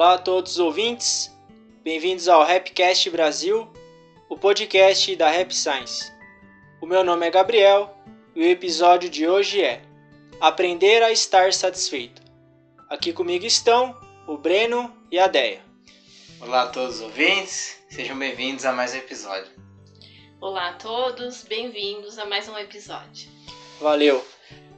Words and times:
Olá 0.00 0.14
a 0.14 0.18
todos 0.18 0.52
os 0.52 0.58
ouvintes, 0.58 1.30
bem-vindos 1.84 2.26
ao 2.26 2.42
Rapcast 2.42 3.10
Brasil, 3.10 3.70
o 4.30 4.34
podcast 4.38 5.14
da 5.14 5.28
Rap 5.28 5.54
Science. 5.54 6.10
O 6.80 6.86
meu 6.86 7.04
nome 7.04 7.26
é 7.26 7.30
Gabriel 7.30 7.94
e 8.34 8.40
o 8.40 8.48
episódio 8.48 9.10
de 9.10 9.28
hoje 9.28 9.62
é 9.62 9.82
Aprender 10.40 11.02
a 11.02 11.12
estar 11.12 11.52
satisfeito. 11.52 12.22
Aqui 12.88 13.12
comigo 13.12 13.44
estão 13.44 13.94
o 14.26 14.38
Breno 14.38 14.90
e 15.10 15.18
a 15.18 15.26
Deia. 15.26 15.60
Olá 16.40 16.62
a 16.62 16.68
todos 16.68 16.94
os 16.94 17.02
ouvintes, 17.02 17.78
sejam 17.90 18.18
bem-vindos 18.18 18.64
a 18.64 18.72
mais 18.72 18.94
um 18.94 18.96
episódio. 18.96 19.52
Olá 20.40 20.70
a 20.70 20.72
todos, 20.72 21.42
bem-vindos 21.42 22.18
a 22.18 22.24
mais 22.24 22.48
um 22.48 22.56
episódio. 22.56 23.28
Valeu! 23.78 24.26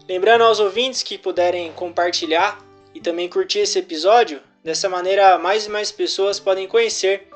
Lembrando 0.09 0.43
aos 0.43 0.59
ouvintes 0.59 1.01
que 1.01 1.17
puderem 1.17 1.73
compartilhar 1.75 2.59
e 2.93 3.01
também 3.01 3.29
curtir 3.29 3.61
esse 3.61 3.79
episódio, 3.79 4.43
dessa 4.63 4.89
maneira 4.89 5.39
mais 5.39 5.67
e 5.67 5.71
mais 5.71 5.91
pessoas 5.91 6.39
podem 6.39 6.69
conhecer 6.69 7.29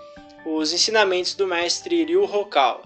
os 0.44 0.72
ensinamentos 0.72 1.34
do 1.34 1.46
mestre 1.46 2.04
Ryu 2.04 2.24
Hokawa. 2.24 2.82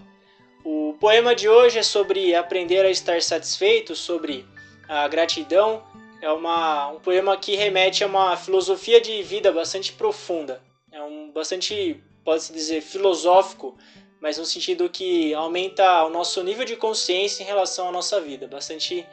O 0.65 0.95
poema 1.01 1.35
de 1.35 1.49
hoje 1.49 1.79
é 1.79 1.83
sobre 1.83 2.35
aprender 2.35 2.85
a 2.85 2.91
estar 2.91 3.21
satisfeito, 3.23 3.95
sobre 3.95 4.47
a 4.89 5.09
gratidão. 5.09 5.83
É 6.21 6.31
uma, 6.31 6.89
um 6.89 7.01
poema 7.01 7.37
que 7.37 7.57
remete 7.57 8.05
a 8.05 8.07
uma 8.07 8.37
filosofia 8.37 9.01
de 9.01 9.23
vida 9.23 9.51
bastante 9.51 9.93
profunda. 9.93 10.63
É 10.93 11.03
um 11.03 11.31
bastante, 11.33 12.03
pode-se 12.25 12.53
dizer, 12.53 12.83
filosófico, 12.83 13.77
mas 14.21 14.37
no 14.37 14.45
sentido 14.45 14.89
que 14.91 15.33
aumenta 15.33 16.05
o 16.05 16.11
nosso 16.11 16.43
nível 16.43 16.67
de 16.67 16.77
consciência 16.77 17.43
em 17.43 17.47
relação 17.47 17.89
à 17.89 17.93
nossa 17.93 18.21
vida. 18.21 18.47
Bastante 18.47 19.07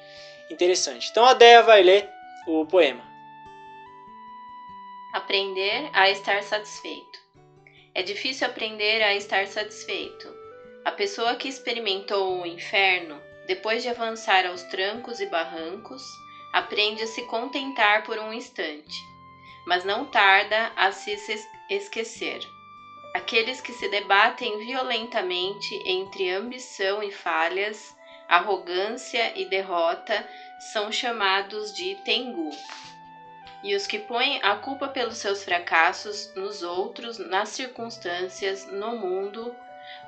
interessante. 0.50 1.10
Então 1.10 1.24
a 1.24 1.34
Deia 1.34 1.64
vai 1.64 1.82
ler 1.82 2.10
o 2.46 2.66
poema. 2.66 3.07
Aprender 5.18 5.90
a 5.94 6.12
estar 6.12 6.44
satisfeito. 6.44 7.20
É 7.96 8.04
difícil 8.04 8.46
aprender 8.46 9.02
a 9.02 9.16
estar 9.16 9.48
satisfeito. 9.48 10.32
A 10.86 10.92
pessoa 10.92 11.36
que 11.36 11.48
experimentou 11.48 12.40
o 12.40 12.46
inferno, 12.46 13.20
depois 13.48 13.82
de 13.82 13.90
avançar 13.90 14.46
aos 14.46 14.62
trancos 14.66 15.20
e 15.20 15.26
barrancos, 15.26 16.04
aprende 16.54 17.02
a 17.02 17.08
se 17.08 17.24
contentar 17.24 18.04
por 18.04 18.20
um 18.20 18.32
instante, 18.32 18.96
mas 19.66 19.84
não 19.84 20.06
tarda 20.06 20.72
a 20.76 20.92
se 20.92 21.18
esquecer. 21.68 22.40
Aqueles 23.16 23.60
que 23.60 23.74
se 23.74 23.90
debatem 23.90 24.60
violentamente 24.60 25.82
entre 25.84 26.30
ambição 26.30 27.02
e 27.02 27.12
falhas, 27.12 27.96
arrogância 28.30 29.34
e 29.36 29.46
derrota 29.50 30.24
são 30.72 30.92
chamados 30.92 31.74
de 31.74 31.96
Tengu. 32.06 32.52
E 33.64 33.76
os 33.76 33.88
que 33.88 34.00
põem 34.00 34.40
a 34.44 34.56
culpa 34.56 34.88
pelos 34.88 35.18
seus 35.18 35.44
fracassos 35.44 36.32
nos 36.36 36.62
outros, 36.62 37.18
nas 37.18 37.50
circunstâncias, 37.50 38.66
no 38.72 38.96
mundo, 38.96 39.56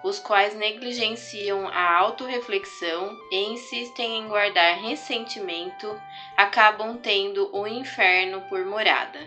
os 0.03 0.19
quais 0.19 0.55
negligenciam 0.55 1.67
a 1.67 1.95
autorreflexão 1.97 3.17
e 3.31 3.53
insistem 3.53 4.19
em 4.19 4.27
guardar 4.27 4.77
ressentimento, 4.77 5.99
acabam 6.37 6.97
tendo 6.97 7.49
o 7.51 7.67
inferno 7.67 8.41
por 8.49 8.63
morada. 8.65 9.19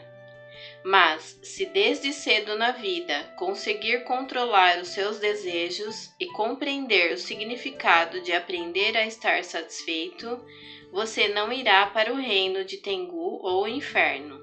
Mas, 0.85 1.39
se 1.43 1.65
desde 1.65 2.13
cedo 2.13 2.57
na 2.57 2.73
vida 2.73 3.33
conseguir 3.37 4.03
controlar 4.03 4.79
os 4.79 4.89
seus 4.89 5.19
desejos 5.19 6.11
e 6.19 6.27
compreender 6.27 7.13
o 7.13 7.19
significado 7.19 8.21
de 8.21 8.33
aprender 8.33 8.97
a 8.97 9.07
estar 9.07 9.45
satisfeito, 9.45 10.45
você 10.93 11.29
não 11.29 11.51
irá 11.51 11.87
para 11.87 12.13
o 12.13 12.17
reino 12.17 12.65
de 12.65 12.77
Tengu 12.77 13.41
ou 13.43 13.67
inferno. 13.67 14.39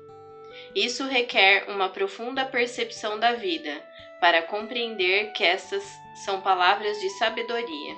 Isso 0.75 1.05
requer 1.05 1.69
uma 1.69 1.89
profunda 1.89 2.43
percepção 2.43 3.19
da 3.19 3.33
vida 3.33 3.87
para 4.19 4.41
compreender 4.41 5.31
que 5.33 5.43
essas 5.43 5.83
são 6.25 6.41
palavras 6.41 6.99
de 6.99 7.09
sabedoria. 7.11 7.95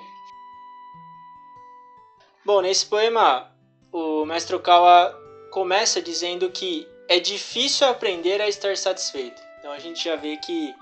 Bom, 2.44 2.62
nesse 2.62 2.86
poema, 2.86 3.52
o 3.92 4.26
mestre 4.26 4.56
Okawa 4.56 5.18
começa 5.52 6.02
dizendo 6.02 6.50
que 6.52 6.88
é 7.08 7.20
difícil 7.20 7.88
aprender 7.88 8.42
a 8.42 8.50
estar 8.50 8.76
satisfeito. 8.76 9.42
Então 9.60 9.72
a 9.72 9.80
gente 9.80 10.04
já 10.04 10.16
vê 10.16 10.38
que 10.38 10.74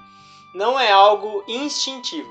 não 0.56 0.80
é 0.80 0.92
algo 0.92 1.44
instintivo. 1.48 2.30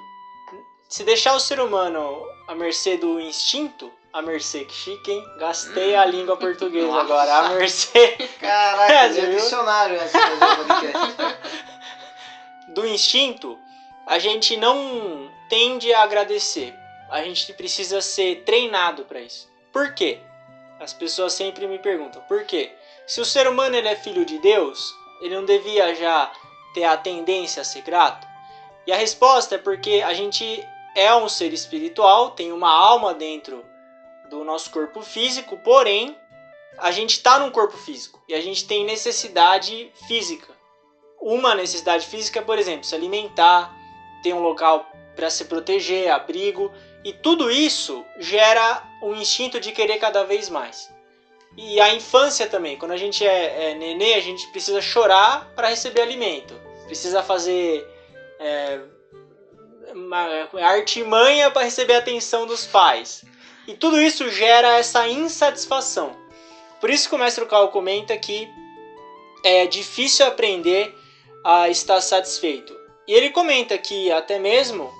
Se 0.88 1.04
deixar 1.04 1.34
o 1.34 1.40
ser 1.40 1.60
humano 1.60 2.24
à 2.48 2.54
mercê 2.54 2.96
do 2.96 3.20
instinto, 3.20 3.92
a 4.12 4.22
mercê, 4.22 4.64
que 4.64 4.72
chique, 4.72 5.12
hein? 5.12 5.24
Gastei 5.38 5.94
a 5.94 6.04
língua 6.04 6.36
portuguesa 6.36 6.86
Nossa. 6.86 7.00
agora, 7.00 7.34
a 7.34 7.48
mercê 7.50 8.16
Caraca, 8.40 8.92
É, 8.92 9.06
é, 9.06 9.26
dicionário 9.30 9.96
essa 9.96 10.18
coisa 10.18 10.56
do 10.56 10.64
podcast. 10.64 11.16
do 12.74 12.86
instinto, 12.86 13.58
a 14.06 14.18
gente 14.18 14.56
não 14.56 15.30
tende 15.48 15.92
a 15.92 16.02
agradecer. 16.02 16.74
A 17.10 17.22
gente 17.22 17.52
precisa 17.52 18.00
ser 18.00 18.44
treinado 18.44 19.04
para 19.04 19.20
isso. 19.20 19.48
Por 19.72 19.94
quê? 19.94 20.20
As 20.80 20.92
pessoas 20.92 21.32
sempre 21.32 21.66
me 21.66 21.78
perguntam, 21.78 22.22
por 22.22 22.44
quê? 22.44 22.72
Se 23.06 23.20
o 23.20 23.24
ser 23.24 23.48
humano 23.48 23.76
ele 23.76 23.88
é 23.88 23.96
filho 23.96 24.24
de 24.24 24.38
Deus, 24.38 24.94
ele 25.20 25.34
não 25.34 25.44
devia 25.44 25.94
já 25.94 26.30
ter 26.74 26.84
a 26.84 26.96
tendência 26.96 27.62
a 27.62 27.64
ser 27.64 27.82
grato? 27.82 28.26
E 28.86 28.92
a 28.92 28.96
resposta 28.96 29.56
é 29.56 29.58
porque 29.58 30.02
a 30.06 30.14
gente 30.14 30.64
é 30.94 31.14
um 31.14 31.28
ser 31.28 31.52
espiritual, 31.52 32.30
tem 32.30 32.52
uma 32.52 32.70
alma 32.70 33.14
dentro 33.14 33.64
do 34.30 34.44
nosso 34.44 34.70
corpo 34.70 35.02
físico, 35.02 35.56
porém 35.58 36.16
a 36.78 36.90
gente 36.90 37.12
está 37.12 37.38
num 37.38 37.50
corpo 37.50 37.76
físico 37.76 38.22
e 38.28 38.34
a 38.34 38.40
gente 38.40 38.66
tem 38.66 38.84
necessidade 38.84 39.90
física. 40.06 40.52
Uma 41.20 41.54
necessidade 41.54 42.06
física, 42.06 42.40
por 42.40 42.58
exemplo, 42.58 42.84
se 42.84 42.94
alimentar, 42.94 43.74
ter 44.22 44.32
um 44.32 44.40
local 44.40 44.90
para 45.16 45.30
se 45.30 45.46
proteger, 45.46 46.10
abrigo, 46.10 46.72
e 47.04 47.12
tudo 47.12 47.50
isso 47.50 48.04
gera 48.18 48.82
um 49.02 49.14
instinto 49.14 49.58
de 49.58 49.72
querer 49.72 49.98
cada 49.98 50.24
vez 50.24 50.48
mais. 50.48 50.92
E 51.56 51.80
a 51.80 51.92
infância 51.92 52.46
também, 52.46 52.76
quando 52.76 52.92
a 52.92 52.96
gente 52.96 53.26
é, 53.26 53.70
é 53.70 53.74
nenê, 53.74 54.14
a 54.14 54.20
gente 54.20 54.46
precisa 54.48 54.80
chorar 54.80 55.52
para 55.56 55.68
receber 55.68 56.02
alimento, 56.02 56.54
precisa 56.86 57.20
fazer 57.20 57.84
é, 58.38 58.80
uma 59.92 60.48
artimanha 60.62 61.50
para 61.50 61.62
receber 61.62 61.94
a 61.94 61.98
atenção 61.98 62.46
dos 62.46 62.64
pais. 62.64 63.24
E 63.68 63.74
tudo 63.74 64.00
isso 64.00 64.30
gera 64.30 64.78
essa 64.78 65.06
insatisfação. 65.06 66.16
Por 66.80 66.88
isso 66.88 67.06
que 67.06 67.14
o 67.14 67.18
mestre 67.18 67.44
Cal 67.44 67.68
comenta 67.68 68.16
que 68.16 68.48
é 69.44 69.66
difícil 69.66 70.26
aprender 70.26 70.94
a 71.44 71.68
estar 71.68 72.00
satisfeito. 72.00 72.74
E 73.06 73.12
ele 73.12 73.28
comenta 73.28 73.76
que 73.76 74.10
até 74.10 74.38
mesmo 74.38 74.90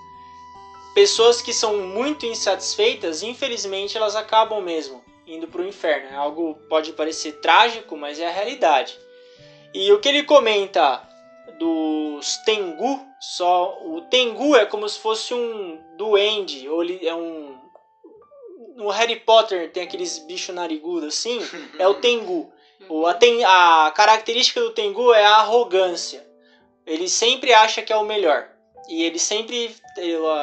pessoas 0.94 1.40
que 1.40 1.52
são 1.52 1.78
muito 1.78 2.26
insatisfeitas, 2.26 3.22
infelizmente 3.22 3.96
elas 3.96 4.14
acabam 4.14 4.60
mesmo 4.60 5.02
indo 5.26 5.48
para 5.48 5.62
o 5.62 5.66
inferno. 5.66 6.10
É 6.10 6.16
algo 6.16 6.54
pode 6.68 6.92
parecer 6.92 7.40
trágico, 7.40 7.96
mas 7.96 8.20
é 8.20 8.26
a 8.26 8.32
realidade. 8.32 8.98
E 9.72 9.90
o 9.92 9.98
que 9.98 10.08
ele 10.08 10.24
comenta 10.24 11.02
dos 11.58 12.36
Tengu, 12.44 13.00
só 13.18 13.78
o 13.82 14.02
Tengu 14.02 14.54
é 14.56 14.66
como 14.66 14.86
se 14.88 14.98
fosse 14.98 15.32
um 15.32 15.80
duende, 15.96 16.68
ou 16.68 16.82
é 16.84 17.14
um 17.14 17.57
no 18.78 18.90
Harry 18.90 19.16
Potter 19.16 19.70
tem 19.72 19.82
aqueles 19.82 20.20
bichos 20.20 20.54
narigudos 20.54 21.08
assim, 21.08 21.40
é 21.78 21.86
o 21.86 21.94
Tengu. 21.94 22.50
O, 22.88 23.06
a, 23.06 23.12
ten, 23.12 23.44
a 23.44 23.92
característica 23.94 24.60
do 24.60 24.70
Tengu 24.70 25.12
é 25.12 25.24
a 25.24 25.38
arrogância. 25.38 26.24
Ele 26.86 27.08
sempre 27.08 27.52
acha 27.52 27.82
que 27.82 27.92
é 27.92 27.96
o 27.96 28.04
melhor. 28.04 28.48
E 28.88 29.02
ele 29.02 29.18
sempre. 29.18 29.74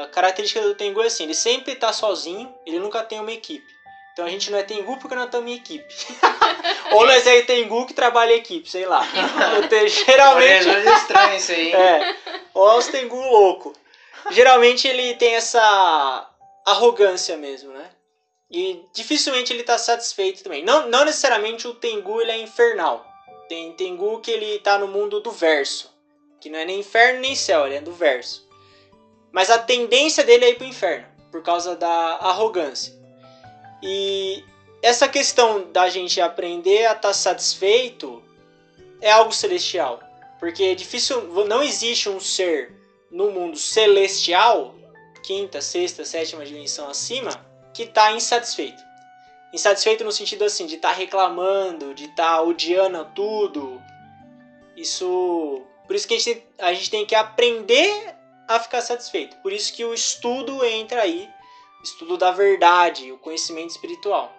A 0.04 0.08
característica 0.08 0.62
do 0.62 0.76
Tengu 0.76 1.02
é 1.02 1.08
assim: 1.08 1.24
ele 1.24 1.34
sempre 1.34 1.72
está 1.72 1.94
sozinho, 1.94 2.54
ele 2.66 2.78
nunca 2.78 3.02
tem 3.02 3.20
uma 3.20 3.32
equipe. 3.32 3.66
Então 4.12 4.26
a 4.26 4.30
gente 4.30 4.52
não 4.52 4.60
é 4.60 4.64
Tengu 4.64 4.98
porque 4.98 5.16
nós 5.16 5.26
estamos 5.26 5.50
em 5.50 5.56
equipe. 5.56 5.88
Ou 6.92 7.06
nós 7.08 7.26
é 7.26 7.42
Tengu 7.42 7.86
que 7.86 7.94
trabalha 7.94 8.34
em 8.34 8.38
equipe, 8.38 8.70
sei 8.70 8.86
lá. 8.86 9.02
Então, 9.66 9.88
geralmente. 9.88 10.70
Olha, 10.70 10.90
é 10.90 10.94
estranho 10.94 11.38
isso 11.38 11.52
aí? 11.52 11.74
É. 11.74 12.16
Ou 12.54 12.70
é 12.70 12.78
os 12.78 12.88
Tengu 12.88 13.16
louco. 13.16 13.74
Geralmente 14.30 14.88
ele 14.88 15.16
tem 15.16 15.36
essa 15.36 16.30
arrogância 16.66 17.38
mesmo, 17.38 17.72
né? 17.72 17.90
E 18.50 18.86
dificilmente 18.94 19.52
ele 19.52 19.62
está 19.62 19.78
satisfeito 19.78 20.44
também. 20.44 20.64
Não, 20.64 20.88
não 20.90 21.06
necessariamente 21.06 21.68
o 21.68 21.74
Tengu 21.74 22.22
ele 22.22 22.32
é 22.32 22.38
infernal. 22.38 23.06
Tem 23.50 23.74
Tengu 23.74 24.20
que 24.22 24.32
ele 24.32 24.56
está 24.56 24.78
no 24.78 24.88
mundo 24.88 25.20
do 25.20 25.32
verso. 25.32 25.94
Que 26.40 26.50
não 26.50 26.60
é 26.60 26.66
nem 26.66 26.80
inferno 26.80 27.22
nem 27.22 27.36
céu, 27.36 27.66
ele 27.66 27.76
é 27.76 27.82
do 27.82 27.92
verso. 27.92 28.48
Mas 29.32 29.50
a 29.50 29.58
tendência 29.58 30.24
dele 30.24 30.46
é 30.46 30.50
ir 30.52 30.56
pro 30.56 30.66
inferno. 30.66 31.08
Por 31.32 31.42
causa 31.42 31.76
da 31.76 31.90
arrogância. 31.90 32.94
E 33.82 34.44
essa 34.82 35.08
questão 35.08 35.72
da 35.72 35.90
gente 35.90 36.22
aprender 36.22 36.86
a 36.86 36.94
estar 36.94 37.14
satisfeito 37.14 38.24
é 39.02 39.12
algo 39.12 39.34
celestial. 39.34 40.00
Porque 40.40 40.64
é 40.64 40.76
difícil. 40.76 41.22
Não 41.46 41.64
existe 41.64 42.08
um 42.08 42.20
ser 42.20 42.72
no 43.12 43.32
mundo 43.32 43.58
celestial, 43.58 44.76
quinta, 45.24 45.62
sexta, 45.62 46.06
sétima 46.06 46.46
dimensão 46.46 46.90
acima, 46.90 47.32
que 47.76 47.84
está 47.84 48.14
insatisfeito. 48.14 48.82
Insatisfeito 49.52 50.04
no 50.04 50.12
sentido 50.12 50.46
assim, 50.46 50.66
de 50.66 50.76
estar 50.76 50.90
tá 50.90 50.96
reclamando, 50.96 51.94
de 51.94 52.06
estar 52.06 52.38
tá 52.38 52.42
odiando 52.42 53.06
tudo. 53.14 53.84
Isso, 54.78 55.62
por 55.86 55.96
isso 55.96 56.08
que 56.08 56.16
a 56.16 56.20
gente, 56.20 56.48
a 56.58 56.74
gente 56.74 56.90
tem 56.90 57.06
que 57.06 57.14
aprender 57.14 58.16
a 58.48 58.60
ficar 58.60 58.82
satisfeito. 58.82 59.36
Por 59.38 59.52
isso 59.52 59.74
que 59.74 59.84
o 59.84 59.94
estudo 59.94 60.64
entra 60.64 61.02
aí, 61.02 61.30
estudo 61.84 62.18
da 62.18 62.32
verdade, 62.32 63.12
o 63.12 63.18
conhecimento 63.18 63.72
espiritual. 63.72 64.34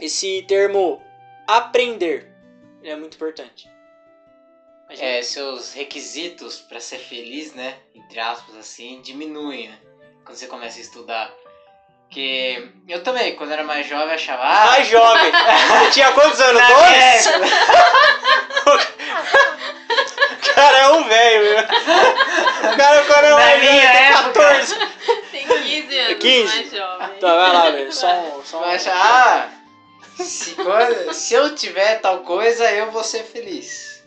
Esse 0.00 0.42
termo 0.42 1.00
aprender 1.46 2.32
é 2.82 2.96
muito 2.96 3.14
importante. 3.14 3.70
Gente... 4.90 5.02
É, 5.02 5.22
seus 5.22 5.72
requisitos 5.72 6.60
para 6.60 6.80
ser 6.80 6.98
feliz, 6.98 7.52
né? 7.54 7.78
Entre 7.94 8.18
aspas, 8.18 8.56
assim, 8.56 9.00
diminuem, 9.02 9.68
né? 9.68 9.87
Quando 10.28 10.36
você 10.36 10.46
começa 10.46 10.76
a 10.76 10.82
estudar. 10.82 11.32
Que 12.10 12.70
eu 12.86 13.02
também, 13.02 13.34
quando 13.34 13.50
era 13.50 13.64
mais 13.64 13.86
jovem, 13.86 14.14
achava. 14.14 14.42
Ah, 14.42 14.66
mais 14.66 14.86
jovem! 14.86 15.32
Você 15.80 15.90
tinha 15.92 16.12
quantos 16.12 16.38
anos? 16.38 16.62
Dois? 16.66 17.26
o 20.32 20.54
cara 20.54 20.78
é 20.78 20.88
um 20.88 21.08
velho, 21.08 21.44
meu. 21.44 21.60
O 21.60 22.76
cara, 22.76 23.04
quando 23.04 23.24
era 23.24 23.36
mais 23.36 23.60
velho, 23.60 23.92
tem 23.92 24.12
14. 24.12 24.74
Tem 25.32 25.46
15 25.46 25.98
anos 25.98 26.18
15? 26.18 26.56
mais 26.56 26.70
jovem. 26.72 27.18
Tá, 27.20 27.34
vai 27.34 27.52
lá, 27.52 27.70
velho. 27.70 27.92
Só 27.92 28.06
um. 28.12 28.44
Só 28.44 28.58
um... 28.58 28.66
Mas, 28.66 28.86
ah, 28.86 29.48
se, 30.18 30.56
se 31.14 31.34
eu 31.34 31.54
tiver 31.54 32.00
tal 32.00 32.18
coisa, 32.18 32.70
eu 32.70 32.90
vou 32.90 33.02
ser 33.02 33.22
feliz. 33.22 34.02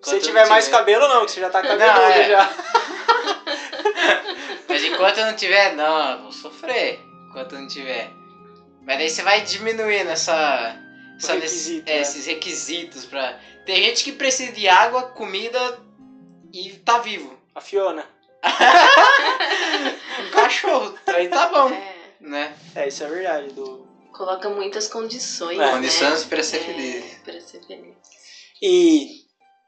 Se 0.00 0.10
você 0.10 0.20
tiver 0.20 0.46
mais 0.46 0.68
cabelo, 0.68 1.08
não, 1.08 1.26
que 1.26 1.32
você 1.32 1.40
já 1.40 1.50
tá 1.50 1.60
cabeludo 1.60 2.00
não, 2.00 2.06
é. 2.06 2.28
já. 2.28 2.50
Mas 4.80 4.92
enquanto 4.92 5.18
eu 5.18 5.26
não 5.26 5.36
tiver, 5.36 5.76
não, 5.76 6.12
eu 6.12 6.22
vou 6.22 6.32
sofrer. 6.32 7.00
Enquanto 7.28 7.54
não 7.54 7.68
tiver. 7.68 8.10
Mas 8.82 8.96
daí 8.96 9.10
você 9.10 9.22
vai 9.22 9.42
diminuindo 9.42 10.08
essa, 10.08 10.74
essa 11.18 11.34
requisito, 11.34 11.88
é, 11.88 11.98
é. 11.98 12.00
esses 12.00 12.24
requisitos 12.26 13.04
pra. 13.04 13.38
Tem 13.66 13.84
gente 13.84 14.02
que 14.02 14.12
precisa 14.12 14.52
de 14.52 14.66
água, 14.68 15.02
comida 15.02 15.78
e 16.52 16.70
tá 16.78 16.98
vivo. 16.98 17.38
A 17.54 17.60
Fiona. 17.60 18.06
um 20.26 20.30
cachorro, 20.30 20.98
aí 21.08 21.28
tá 21.28 21.48
bom. 21.48 21.68
É. 21.68 21.96
Né? 22.20 22.56
É, 22.74 22.88
isso 22.88 23.04
é 23.04 23.08
verdade. 23.08 23.52
Do... 23.52 23.86
Coloca 24.12 24.48
muitas 24.48 24.88
condições. 24.88 25.58
É. 25.58 25.60
Né? 25.60 25.72
Condições 25.72 26.24
para 26.24 26.42
ser 26.42 26.60
feliz. 26.60 27.04
Para 27.22 27.40
ser 27.40 27.62
feliz. 27.66 27.96
E 28.62 29.26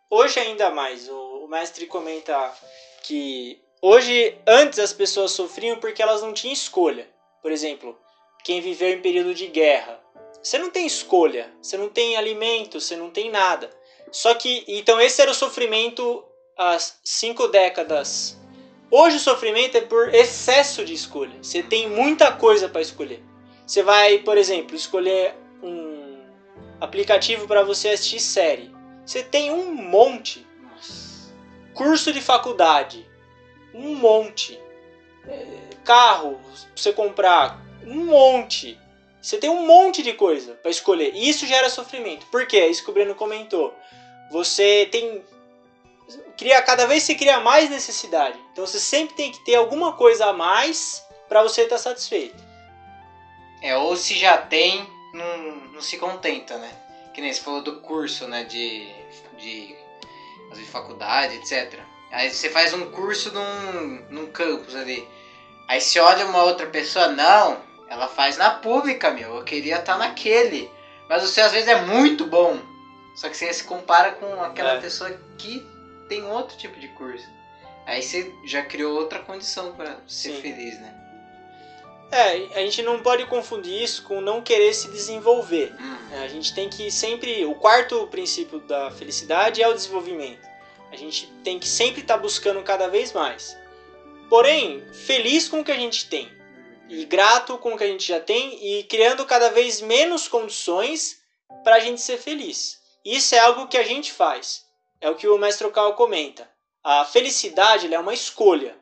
hoje 0.08 0.40
ainda 0.40 0.70
mais, 0.70 1.06
o, 1.08 1.44
o 1.44 1.48
mestre 1.48 1.86
comenta 1.86 2.50
que 3.02 3.61
hoje, 3.82 4.38
antes 4.46 4.78
as 4.78 4.92
pessoas 4.92 5.32
sofriam 5.32 5.76
porque 5.78 6.00
elas 6.00 6.22
não 6.22 6.32
tinham 6.32 6.54
escolha. 6.54 7.10
Por 7.42 7.50
exemplo, 7.50 7.98
quem 8.44 8.60
viveu 8.60 8.90
em 8.90 9.02
período 9.02 9.34
de 9.34 9.48
guerra. 9.48 10.00
Você 10.42 10.58
não 10.58 10.70
tem 10.70 10.86
escolha, 10.86 11.52
você 11.60 11.76
não 11.76 11.88
tem 11.88 12.16
alimento, 12.16 12.80
você 12.80 12.96
não 12.96 13.10
tem 13.10 13.30
nada. 13.30 13.70
Só 14.10 14.34
que, 14.34 14.64
então 14.68 15.00
esse 15.00 15.20
era 15.20 15.30
o 15.30 15.34
sofrimento 15.34 16.24
há 16.58 16.76
cinco 17.04 17.48
décadas. 17.48 18.38
Hoje 18.90 19.16
o 19.16 19.20
sofrimento 19.20 19.76
é 19.76 19.80
por 19.80 20.14
excesso 20.14 20.84
de 20.84 20.92
escolha. 20.92 21.42
Você 21.42 21.62
tem 21.62 21.88
muita 21.88 22.30
coisa 22.32 22.68
para 22.68 22.82
escolher. 22.82 23.22
Você 23.66 23.82
vai, 23.82 24.18
por 24.18 24.36
exemplo, 24.36 24.76
escolher 24.76 25.34
um 25.62 26.20
aplicativo 26.80 27.46
para 27.46 27.62
você 27.62 27.88
assistir 27.90 28.20
série. 28.20 28.70
Você 29.06 29.22
tem 29.22 29.50
um 29.50 29.72
monte. 29.72 30.46
Curso 31.74 32.12
de 32.12 32.20
faculdade. 32.20 33.08
Um 33.74 33.94
monte. 33.96 34.58
É, 35.26 35.46
carro 35.84 36.40
pra 36.42 36.52
você 36.76 36.92
comprar. 36.92 37.60
Um 37.84 38.06
monte. 38.06 38.78
Você 39.20 39.38
tem 39.38 39.50
um 39.50 39.66
monte 39.66 40.02
de 40.02 40.12
coisa 40.12 40.54
para 40.54 40.70
escolher. 40.70 41.12
E 41.14 41.28
isso 41.28 41.46
gera 41.46 41.70
sofrimento. 41.70 42.26
Por 42.26 42.46
quê? 42.46 42.66
Isso 42.66 42.84
que 42.84 42.90
o 42.90 42.94
Breno 42.94 43.14
comentou. 43.14 43.74
Você 44.30 44.88
tem. 44.90 45.22
Cria, 46.36 46.60
cada 46.62 46.86
vez 46.86 47.02
você 47.02 47.14
cria 47.14 47.40
mais 47.40 47.70
necessidade. 47.70 48.38
Então 48.52 48.66
você 48.66 48.80
sempre 48.80 49.14
tem 49.14 49.30
que 49.30 49.44
ter 49.44 49.54
alguma 49.54 49.92
coisa 49.94 50.26
a 50.26 50.32
mais 50.32 51.06
para 51.28 51.42
você 51.42 51.62
estar 51.62 51.76
tá 51.76 51.82
satisfeito. 51.82 52.42
É, 53.62 53.76
ou 53.76 53.96
se 53.96 54.18
já 54.18 54.36
tem, 54.38 54.84
não, 55.14 55.56
não 55.72 55.80
se 55.80 55.96
contenta, 55.96 56.58
né? 56.58 56.82
que 57.12 57.20
nem 57.20 57.32
você 57.32 57.40
falou 57.40 57.62
do 57.62 57.80
curso, 57.80 58.26
né, 58.26 58.44
de, 58.44 58.88
de, 59.38 59.76
de 60.54 60.64
faculdade, 60.64 61.36
etc. 61.36 61.80
Aí 62.12 62.30
você 62.30 62.50
faz 62.50 62.74
um 62.74 62.90
curso 62.90 63.32
num, 63.32 64.02
num 64.10 64.26
campus 64.26 64.76
ali. 64.76 65.08
Aí 65.66 65.80
você 65.80 65.98
olha 65.98 66.26
uma 66.26 66.42
outra 66.44 66.66
pessoa, 66.66 67.08
não, 67.08 67.58
ela 67.88 68.06
faz 68.06 68.36
na 68.36 68.50
pública, 68.50 69.10
meu, 69.10 69.36
eu 69.36 69.44
queria 69.44 69.78
estar 69.78 69.94
tá 69.94 69.98
naquele. 69.98 70.70
Mas 71.08 71.22
você 71.22 71.40
às 71.40 71.50
vezes 71.50 71.68
é 71.68 71.80
muito 71.80 72.26
bom. 72.26 72.60
Só 73.16 73.30
que 73.30 73.36
você 73.36 73.52
se 73.52 73.64
compara 73.64 74.12
com 74.12 74.42
aquela 74.42 74.74
é. 74.74 74.80
pessoa 74.80 75.18
que 75.38 75.66
tem 76.08 76.22
outro 76.24 76.56
tipo 76.58 76.78
de 76.78 76.88
curso. 76.88 77.26
Aí 77.86 78.02
você 78.02 78.30
já 78.44 78.62
criou 78.62 78.94
outra 78.94 79.18
condição 79.18 79.72
para 79.72 79.96
ser 80.06 80.34
Sim. 80.34 80.40
feliz, 80.42 80.78
né? 80.78 80.94
É, 82.10 82.58
a 82.58 82.60
gente 82.60 82.82
não 82.82 83.00
pode 83.00 83.24
confundir 83.24 83.82
isso 83.82 84.02
com 84.02 84.20
não 84.20 84.42
querer 84.42 84.74
se 84.74 84.88
desenvolver. 84.88 85.74
Hum. 85.80 86.22
A 86.22 86.28
gente 86.28 86.54
tem 86.54 86.68
que 86.68 86.90
sempre. 86.90 87.46
O 87.46 87.54
quarto 87.54 88.06
princípio 88.08 88.60
da 88.60 88.90
felicidade 88.90 89.62
é 89.62 89.68
o 89.68 89.72
desenvolvimento. 89.72 90.51
A 90.92 90.96
gente 90.96 91.26
tem 91.42 91.58
que 91.58 91.66
sempre 91.66 92.02
estar 92.02 92.16
tá 92.16 92.20
buscando 92.20 92.62
cada 92.62 92.86
vez 92.86 93.12
mais. 93.12 93.56
Porém, 94.28 94.86
feliz 94.92 95.48
com 95.48 95.60
o 95.60 95.64
que 95.64 95.72
a 95.72 95.76
gente 95.76 96.06
tem. 96.08 96.30
E 96.86 97.06
grato 97.06 97.56
com 97.56 97.72
o 97.72 97.78
que 97.78 97.84
a 97.84 97.86
gente 97.86 98.06
já 98.06 98.20
tem 98.20 98.62
e 98.62 98.84
criando 98.84 99.24
cada 99.24 99.50
vez 99.50 99.80
menos 99.80 100.28
condições 100.28 101.18
para 101.64 101.76
a 101.76 101.80
gente 101.80 102.02
ser 102.02 102.18
feliz. 102.18 102.78
Isso 103.02 103.34
é 103.34 103.38
algo 103.38 103.68
que 103.68 103.78
a 103.78 103.82
gente 103.82 104.12
faz. 104.12 104.66
É 105.00 105.08
o 105.08 105.14
que 105.14 105.26
o 105.26 105.38
mestre 105.38 105.66
Okal 105.66 105.94
comenta. 105.94 106.48
A 106.84 107.06
felicidade 107.06 107.92
é 107.92 107.98
uma 107.98 108.12
escolha. 108.12 108.76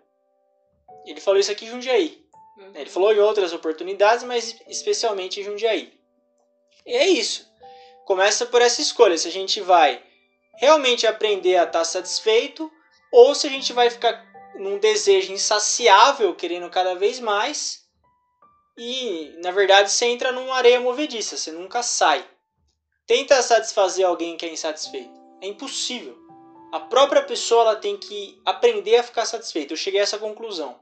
Ele 1.06 1.20
falou 1.20 1.38
isso 1.38 1.52
aqui 1.52 1.66
em 1.66 1.70
Jundiaí. 1.70 2.20
Uhum. 2.58 2.72
Ele 2.74 2.90
falou 2.90 3.12
em 3.12 3.20
outras 3.20 3.52
oportunidades, 3.52 4.24
mas 4.24 4.56
especialmente 4.66 5.40
em 5.40 5.44
Jundiaí. 5.44 5.92
E 6.84 6.92
é 6.92 7.06
isso. 7.06 7.48
Começa 8.04 8.46
por 8.46 8.60
essa 8.60 8.82
escolha. 8.82 9.16
Se 9.16 9.28
a 9.28 9.30
gente 9.30 9.60
vai 9.60 10.02
realmente 10.60 11.06
aprender 11.06 11.56
a 11.56 11.64
estar 11.64 11.84
satisfeito 11.84 12.70
ou 13.10 13.34
se 13.34 13.46
a 13.46 13.50
gente 13.50 13.72
vai 13.72 13.88
ficar 13.88 14.22
num 14.54 14.78
desejo 14.78 15.32
insaciável, 15.32 16.34
querendo 16.34 16.68
cada 16.68 16.94
vez 16.94 17.18
mais. 17.18 17.80
E, 18.76 19.34
na 19.42 19.50
verdade, 19.50 19.90
você 19.90 20.04
entra 20.04 20.30
numa 20.30 20.54
areia 20.54 20.78
movediça, 20.78 21.36
você 21.36 21.50
nunca 21.50 21.82
sai. 21.82 22.24
Tenta 23.06 23.40
satisfazer 23.42 24.06
alguém 24.06 24.36
que 24.36 24.44
é 24.44 24.52
insatisfeito. 24.52 25.18
É 25.40 25.46
impossível. 25.46 26.16
A 26.72 26.78
própria 26.78 27.22
pessoa 27.22 27.62
ela 27.62 27.76
tem 27.76 27.96
que 27.96 28.40
aprender 28.44 28.96
a 28.96 29.02
ficar 29.02 29.24
satisfeita. 29.24 29.72
Eu 29.72 29.78
cheguei 29.78 30.00
a 30.00 30.02
essa 30.02 30.18
conclusão. 30.18 30.78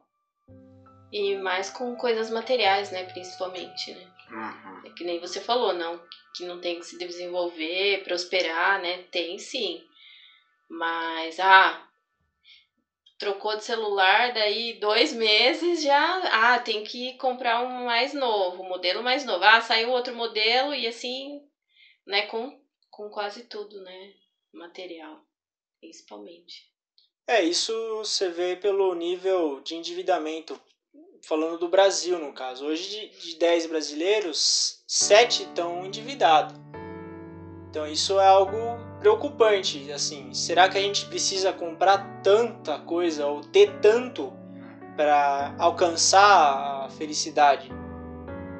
E 1.13 1.37
mais 1.37 1.71
com 1.71 1.97
coisas 1.97 2.31
materiais, 2.31 2.91
né? 2.91 3.05
Principalmente, 3.05 3.95
né? 3.95 4.13
Uhum. 4.31 4.68
É 4.85 4.91
que 4.91 5.05
nem 5.05 5.19
você 5.19 5.41
falou, 5.41 5.73
não. 5.73 6.01
Que 6.35 6.45
não 6.45 6.61
tem 6.61 6.79
que 6.79 6.87
se 6.87 6.99
desenvolver, 6.99 8.05
prosperar, 8.05 8.81
né? 8.81 9.05
Tem 9.11 9.39
sim. 9.39 9.83
Mas, 10.69 11.41
ah, 11.41 11.89
trocou 13.19 13.57
de 13.57 13.65
celular, 13.65 14.33
daí 14.33 14.75
dois 14.75 15.13
meses 15.13 15.83
já, 15.83 16.21
ah, 16.31 16.59
tem 16.59 16.85
que 16.85 17.15
comprar 17.15 17.61
um 17.63 17.85
mais 17.85 18.15
novo, 18.15 18.63
um 18.63 18.69
modelo 18.69 19.03
mais 19.03 19.25
novo. 19.25 19.45
Ah, 19.45 19.61
saiu 19.61 19.91
outro 19.91 20.15
modelo 20.15 20.73
e 20.73 20.87
assim, 20.87 21.43
né, 22.07 22.23
com, 22.27 22.59
com 22.91 23.11
quase 23.11 23.45
tudo, 23.45 23.83
né, 23.83 24.13
material, 24.53 25.21
principalmente. 25.81 26.69
É, 27.27 27.43
isso 27.43 27.73
você 27.97 28.31
vê 28.31 28.57
pelo 28.57 28.95
nível 28.95 29.61
de 29.61 29.75
endividamento 29.75 30.59
falando 31.23 31.59
do 31.59 31.69
Brasil 31.69 32.19
no 32.19 32.33
caso. 32.33 32.67
Hoje 32.67 32.89
de, 32.89 33.31
de 33.31 33.39
10 33.39 33.67
brasileiros, 33.67 34.83
7 34.87 35.45
estão 35.45 35.85
endividados. 35.85 36.55
Então 37.71 37.87
isso 37.87 38.19
é 38.19 38.27
algo 38.27 38.57
preocupante, 38.99 39.93
assim, 39.93 40.33
será 40.35 40.69
que 40.69 40.77
a 40.77 40.81
gente 40.81 41.07
precisa 41.07 41.53
comprar 41.53 42.21
tanta 42.23 42.79
coisa 42.81 43.27
ou 43.27 43.43
ter 43.43 43.79
tanto 43.81 44.33
para 44.97 45.55
alcançar 45.59 46.87
a 46.87 46.91
felicidade? 46.91 47.71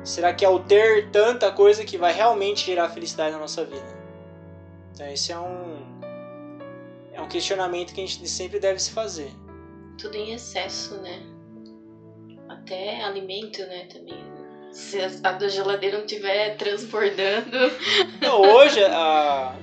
Será 0.05 0.33
que 0.33 0.45
é 0.45 0.49
o 0.49 0.61
ter 0.61 1.11
tanta 1.11 1.51
coisa 1.51 1.85
que 1.85 1.99
vai 1.99 2.13
realmente 2.13 2.67
gerar 2.67 2.89
felicidade 2.91 3.33
na 3.33 3.39
nossa 3.39 3.65
vida? 3.65 3.99
Então 4.95 5.07
esse 5.09 5.33
é 5.33 5.39
um 5.39 5.89
é 7.13 7.21
um 7.21 7.29
questionamento 7.29 7.93
que 7.93 8.01
a 8.01 8.07
gente 8.07 8.29
sempre 8.29 8.61
deve 8.61 8.79
se 8.79 8.93
fazer. 8.93 9.33
Tudo 9.99 10.15
em 10.15 10.33
excesso, 10.33 11.01
né? 11.01 11.21
Até 12.69 13.03
alimento, 13.03 13.61
né, 13.63 13.87
também. 13.93 14.23
Se 14.71 15.01
a 15.01 15.33
da 15.33 15.49
geladeira 15.49 15.97
não 15.97 16.05
estiver 16.05 16.57
transbordando. 16.57 17.73
Não, 18.21 18.43
hoje, 18.43 18.85
a... 18.85 19.55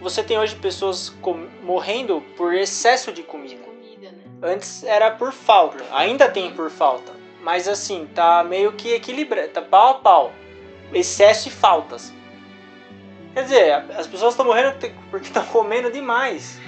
você 0.00 0.22
tem 0.22 0.38
hoje 0.38 0.54
pessoas 0.56 1.08
com... 1.08 1.48
morrendo 1.62 2.20
por 2.36 2.54
excesso 2.54 3.10
de 3.10 3.22
comida. 3.22 3.56
comida 3.62 4.10
né? 4.12 4.22
Antes 4.42 4.84
era 4.84 5.10
por 5.10 5.32
falta, 5.32 5.82
ainda 5.90 6.28
tem 6.28 6.52
por 6.52 6.70
falta. 6.70 7.12
Mas 7.40 7.66
assim, 7.66 8.06
tá 8.14 8.44
meio 8.44 8.72
que 8.72 8.92
equilibrado, 8.92 9.48
tá 9.48 9.62
pau 9.62 9.90
a 9.90 9.94
pau. 9.94 10.32
Excesso 10.92 11.48
e 11.48 11.50
faltas. 11.50 12.12
Quer 13.32 13.42
dizer, 13.42 13.72
as 13.96 14.06
pessoas 14.06 14.34
estão 14.34 14.46
morrendo 14.46 14.76
porque 15.10 15.26
estão 15.26 15.44
comendo 15.46 15.90
demais. 15.90 16.60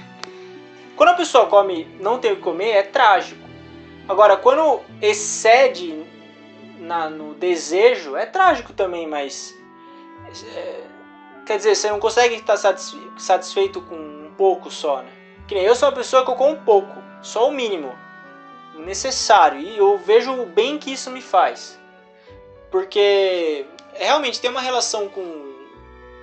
Quando 0.95 1.09
a 1.09 1.13
pessoa 1.13 1.45
come 1.45 1.85
não 1.99 2.19
tem 2.19 2.33
o 2.33 2.35
que 2.35 2.41
comer, 2.41 2.71
é 2.71 2.83
trágico. 2.83 3.46
Agora, 4.07 4.37
quando 4.37 4.81
excede 5.01 6.05
na, 6.79 7.09
no 7.09 7.33
desejo, 7.33 8.15
é 8.15 8.25
trágico 8.25 8.73
também, 8.73 9.05
mas. 9.07 9.57
É, 10.55 10.83
quer 11.45 11.57
dizer, 11.57 11.75
você 11.75 11.89
não 11.89 11.99
consegue 11.99 12.35
estar 12.35 12.57
satisfeito 12.57 13.81
com 13.81 13.95
um 13.95 14.33
pouco 14.37 14.71
só, 14.71 15.01
né? 15.01 15.11
Que 15.47 15.55
nem 15.55 15.63
eu 15.63 15.75
sou 15.75 15.89
uma 15.89 15.95
pessoa 15.95 16.23
que 16.23 16.31
eu 16.31 16.35
como 16.35 16.57
pouco, 16.57 17.01
só 17.21 17.47
o 17.47 17.51
mínimo, 17.51 17.93
o 18.75 18.79
necessário, 18.79 19.59
e 19.59 19.77
eu 19.77 19.97
vejo 19.97 20.33
o 20.33 20.45
bem 20.45 20.77
que 20.77 20.91
isso 20.91 21.09
me 21.09 21.21
faz. 21.21 21.79
Porque 22.69 23.65
realmente 23.93 24.39
tem 24.41 24.49
uma 24.49 24.61
relação 24.61 25.07
com, 25.07 25.53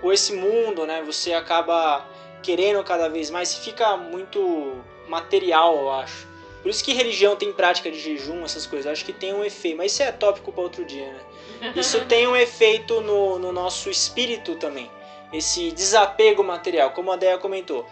com 0.01 0.13
esse 0.13 0.35
mundo, 0.35 0.87
né? 0.87 1.03
Você 1.03 1.33
acaba 1.33 2.07
querendo 2.43 2.85
cada 2.85 3.09
vez 3.09 3.31
mais, 3.31 3.55
fica 3.55 3.97
muito 3.97 4.75
material, 5.09 5.77
eu 5.77 5.91
acho. 5.93 6.34
Por 6.65 6.71
isso 6.71 6.83
que 6.83 6.95
religião 6.95 7.37
tem 7.37 7.53
prática 7.53 7.91
de 7.91 8.01
jejum, 8.01 8.43
essas 8.43 8.67
coisas. 8.67 8.87
Eu 8.87 8.93
acho 8.93 9.05
que 9.05 9.13
tem 9.13 9.35
um 9.35 9.45
efeito, 9.45 9.77
mas 9.77 9.93
isso 9.93 10.03
é 10.03 10.11
tópico 10.11 10.51
para 10.51 10.63
outro 10.63 10.83
dia, 10.83 11.13
né? 11.13 11.73
Isso 11.77 12.03
tem 12.07 12.27
um 12.27 12.35
efeito 12.35 13.03
no, 13.03 13.39
no 13.39 13.53
nosso 13.53 13.91
espírito 13.91 14.55
também. 14.57 14.91
Esse 15.31 15.71
desapego 15.73 16.43
material, 16.43 16.91
como 16.93 17.13
a 17.13 17.17
Deia 17.17 17.37
comentou. 17.37 17.87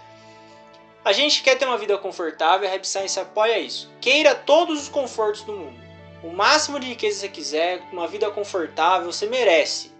A 1.04 1.12
gente 1.12 1.42
quer 1.42 1.56
ter 1.58 1.66
uma 1.66 1.76
vida 1.76 1.98
confortável, 1.98 2.66
a 2.66 2.70
Rap 2.70 2.86
Science 2.86 3.20
apoia 3.20 3.58
isso. 3.58 3.90
Queira 4.00 4.34
todos 4.34 4.84
os 4.84 4.88
confortos 4.88 5.42
do 5.42 5.52
mundo. 5.52 5.78
O 6.22 6.30
máximo 6.30 6.80
de 6.80 6.86
riqueza 6.86 7.16
que 7.16 7.20
você 7.20 7.28
quiser, 7.28 7.82
uma 7.92 8.08
vida 8.08 8.30
confortável, 8.30 9.12
você 9.12 9.26
merece. 9.26 9.92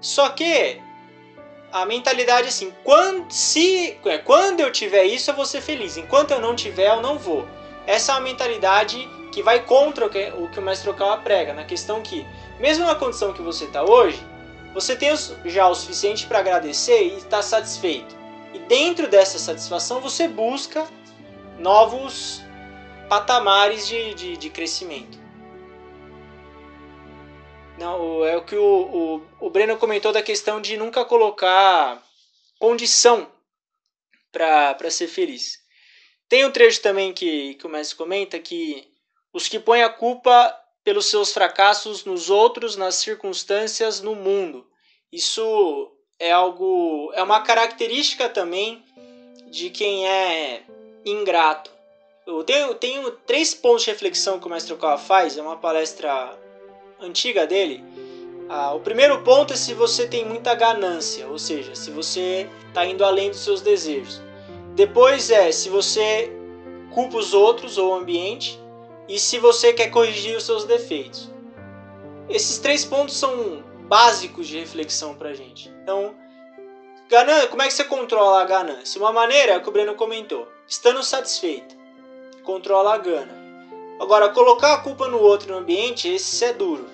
Só 0.00 0.30
que 0.30 0.80
a 1.70 1.86
mentalidade 1.86 2.46
é 2.46 2.48
assim, 2.48 2.74
quando, 2.82 3.30
se, 3.30 3.96
é, 4.04 4.18
quando 4.18 4.58
eu 4.58 4.72
tiver 4.72 5.04
isso, 5.04 5.30
eu 5.30 5.36
vou 5.36 5.46
ser 5.46 5.60
feliz. 5.60 5.96
Enquanto 5.96 6.32
eu 6.32 6.40
não 6.40 6.56
tiver, 6.56 6.88
eu 6.88 7.00
não 7.00 7.16
vou. 7.16 7.46
Essa 7.86 8.12
é 8.12 8.14
uma 8.14 8.20
mentalidade 8.22 9.08
que 9.32 9.42
vai 9.42 9.62
contra 9.64 10.06
o 10.06 10.10
que 10.10 10.32
o, 10.36 10.48
que 10.48 10.58
o 10.58 10.62
mestre 10.62 10.90
Okawa 10.90 11.18
prega, 11.18 11.52
na 11.54 11.64
questão 11.64 12.02
que, 12.02 12.26
mesmo 12.58 12.84
na 12.84 12.94
condição 12.94 13.32
que 13.32 13.42
você 13.42 13.64
está 13.64 13.82
hoje, 13.82 14.20
você 14.74 14.94
tem 14.94 15.10
já 15.44 15.68
o 15.68 15.74
suficiente 15.74 16.26
para 16.26 16.38
agradecer 16.38 17.02
e 17.02 17.16
está 17.16 17.42
satisfeito. 17.42 18.14
E 18.52 18.58
dentro 18.58 19.08
dessa 19.08 19.38
satisfação 19.38 20.00
você 20.00 20.28
busca 20.28 20.86
novos 21.58 22.42
patamares 23.08 23.86
de, 23.86 24.14
de, 24.14 24.36
de 24.36 24.50
crescimento. 24.50 25.18
Não, 27.78 28.24
é 28.24 28.36
o 28.36 28.44
que 28.44 28.56
o, 28.56 29.22
o, 29.40 29.46
o 29.46 29.50
Breno 29.50 29.76
comentou 29.76 30.12
da 30.12 30.22
questão 30.22 30.60
de 30.60 30.76
nunca 30.76 31.04
colocar 31.04 32.02
condição 32.58 33.26
para 34.30 34.90
ser 34.90 35.08
feliz. 35.08 35.59
Tem 36.30 36.44
um 36.44 36.50
trecho 36.52 36.80
também 36.80 37.12
que, 37.12 37.54
que 37.54 37.66
o 37.66 37.68
mestre 37.68 37.96
comenta 37.96 38.38
que 38.38 38.88
os 39.32 39.48
que 39.48 39.58
põem 39.58 39.82
a 39.82 39.88
culpa 39.90 40.56
pelos 40.84 41.06
seus 41.06 41.32
fracassos 41.32 42.04
nos 42.04 42.30
outros, 42.30 42.76
nas 42.76 42.94
circunstâncias, 42.94 44.00
no 44.00 44.14
mundo. 44.14 44.64
Isso 45.12 45.90
é 46.20 46.30
algo 46.30 47.10
é 47.14 47.22
uma 47.22 47.40
característica 47.40 48.28
também 48.28 48.80
de 49.50 49.70
quem 49.70 50.08
é 50.08 50.62
ingrato. 51.04 51.68
Eu 52.24 52.44
tenho, 52.44 52.76
tenho 52.76 53.10
três 53.26 53.52
pontos 53.52 53.82
de 53.82 53.90
reflexão 53.90 54.38
que 54.38 54.46
o 54.46 54.50
mestre 54.50 54.72
Okawa 54.72 54.98
faz, 54.98 55.36
é 55.36 55.42
uma 55.42 55.56
palestra 55.56 56.38
antiga 57.00 57.44
dele. 57.44 57.82
Ah, 58.48 58.72
o 58.72 58.78
primeiro 58.78 59.20
ponto 59.22 59.52
é 59.52 59.56
se 59.56 59.74
você 59.74 60.06
tem 60.06 60.24
muita 60.24 60.54
ganância, 60.54 61.26
ou 61.26 61.40
seja, 61.40 61.74
se 61.74 61.90
você 61.90 62.48
está 62.68 62.86
indo 62.86 63.04
além 63.04 63.30
dos 63.30 63.40
seus 63.40 63.60
desejos. 63.60 64.29
Depois 64.74 65.30
é 65.30 65.50
se 65.52 65.68
você 65.68 66.30
culpa 66.92 67.16
os 67.16 67.34
outros 67.34 67.78
ou 67.78 67.90
o 67.90 67.94
ambiente 67.94 68.60
e 69.08 69.18
se 69.18 69.38
você 69.38 69.72
quer 69.72 69.90
corrigir 69.90 70.36
os 70.36 70.44
seus 70.44 70.64
defeitos. 70.64 71.30
Esses 72.28 72.58
três 72.58 72.84
pontos 72.84 73.16
são 73.16 73.62
básicos 73.88 74.46
de 74.46 74.58
reflexão 74.58 75.14
para 75.16 75.34
gente. 75.34 75.68
Então, 75.82 76.14
ganância, 77.08 77.48
como 77.48 77.62
é 77.62 77.66
que 77.66 77.74
você 77.74 77.84
controla 77.84 78.40
a 78.40 78.44
ganância? 78.44 79.00
Uma 79.00 79.12
maneira 79.12 79.52
é 79.52 79.58
o 79.58 79.62
que 79.62 79.68
o 79.68 79.72
Breno 79.72 79.96
comentou, 79.96 80.46
estando 80.66 81.02
satisfeito, 81.02 81.76
controla 82.44 82.94
a 82.94 82.98
gana. 82.98 83.36
Agora, 84.00 84.28
colocar 84.30 84.74
a 84.74 84.78
culpa 84.78 85.08
no 85.08 85.18
outro 85.18 85.52
no 85.52 85.58
ambiente, 85.58 86.08
esse 86.08 86.44
é 86.44 86.52
duro. 86.52 86.86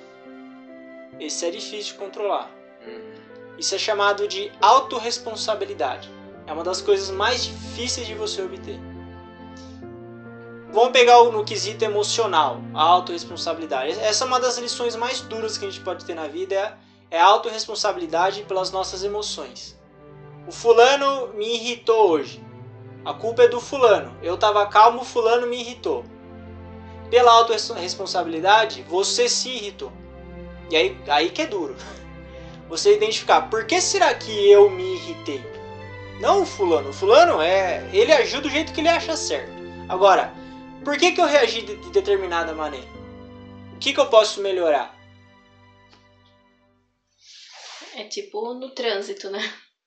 Esse 1.21 1.47
é 1.47 1.50
difícil 1.50 1.92
de 1.92 1.99
controlar. 1.99 2.50
Isso 3.59 3.75
é 3.75 3.78
chamado 3.78 4.26
de 4.26 4.50
autorresponsabilidade. 4.61 6.15
É 6.46 6.52
uma 6.52 6.62
das 6.62 6.80
coisas 6.80 7.10
mais 7.10 7.44
difíceis 7.44 8.06
de 8.06 8.14
você 8.14 8.42
obter. 8.42 8.78
Vamos 10.72 10.92
pegar 10.92 11.22
no 11.24 11.44
quesito 11.44 11.84
emocional, 11.84 12.60
a 12.74 12.82
autorresponsabilidade. 12.82 13.98
Essa 13.98 14.24
é 14.24 14.26
uma 14.26 14.38
das 14.38 14.58
lições 14.58 14.94
mais 14.94 15.20
duras 15.20 15.56
que 15.56 15.64
a 15.64 15.70
gente 15.70 15.82
pode 15.82 16.04
ter 16.04 16.14
na 16.14 16.28
vida, 16.28 16.54
é 16.54 16.76
é 17.10 17.20
autorresponsabilidade 17.20 18.42
pelas 18.42 18.70
nossas 18.70 19.04
emoções. 19.04 19.78
O 20.46 20.52
fulano 20.52 21.28
me 21.34 21.54
irritou 21.54 22.10
hoje. 22.10 22.44
A 23.04 23.14
culpa 23.14 23.44
é 23.44 23.48
do 23.48 23.60
fulano. 23.60 24.16
Eu 24.22 24.34
estava 24.34 24.66
calmo, 24.66 25.02
o 25.02 25.04
fulano 25.04 25.46
me 25.46 25.60
irritou. 25.60 26.04
Pela 27.10 27.32
autorresponsabilidade, 27.32 28.82
você 28.82 29.28
se 29.28 29.48
irritou. 29.48 29.92
E 30.68 30.76
aí, 30.76 30.98
aí 31.06 31.30
que 31.30 31.42
é 31.42 31.46
duro. 31.46 31.76
Você 32.68 32.96
identificar 32.96 33.42
por 33.42 33.64
que 33.64 33.80
será 33.80 34.12
que 34.12 34.50
eu 34.50 34.68
me 34.68 34.96
irritei? 34.96 35.40
Não 36.20 36.42
o 36.42 36.46
fulano. 36.46 36.90
O 36.90 36.92
fulano 36.92 37.40
é. 37.40 37.88
Ele 37.92 38.12
agiu 38.12 38.40
do 38.40 38.50
jeito 38.50 38.73
que 38.73 38.80
ele 38.80 38.88
acha 38.88 39.16
certo. 39.16 39.52
Agora, 39.88 40.32
por 40.85 40.96
que, 40.96 41.12
que 41.12 41.20
eu 41.20 41.26
reagi 41.26 41.62
de, 41.62 41.76
de 41.76 41.90
determinada 41.90 42.54
maneira? 42.54 42.88
O 43.75 43.78
que, 43.78 43.92
que 43.92 44.00
eu 44.00 44.06
posso 44.06 44.40
melhorar? 44.40 44.96
É 47.94 48.04
tipo 48.04 48.54
no 48.54 48.70
trânsito, 48.70 49.28
né? 49.30 49.40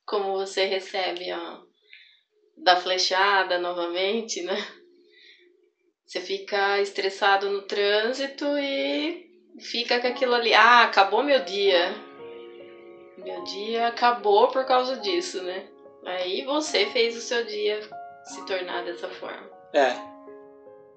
Como 0.05 0.33
você 0.33 0.65
recebe 0.65 1.31
ó, 1.31 1.59
da 2.57 2.75
flechada 2.75 3.57
novamente, 3.57 4.41
né? 4.41 4.67
Você 6.05 6.19
fica 6.19 6.81
estressado 6.81 7.49
no 7.49 7.61
trânsito 7.61 8.45
e 8.57 9.29
fica 9.59 9.99
com 9.99 10.07
aquilo 10.07 10.33
ali. 10.33 10.53
Ah, 10.53 10.83
acabou 10.83 11.23
meu 11.23 11.39
dia. 11.43 11.93
Meu 13.17 13.43
dia 13.43 13.87
acabou 13.87 14.47
por 14.47 14.65
causa 14.65 14.97
disso, 14.97 15.41
né? 15.43 15.67
Aí 16.05 16.43
você 16.43 16.85
fez 16.87 17.15
o 17.15 17.21
seu 17.21 17.43
dia 17.45 17.81
se 18.23 18.45
tornar 18.45 18.83
dessa 18.83 19.07
forma. 19.09 19.49
É. 19.73 19.95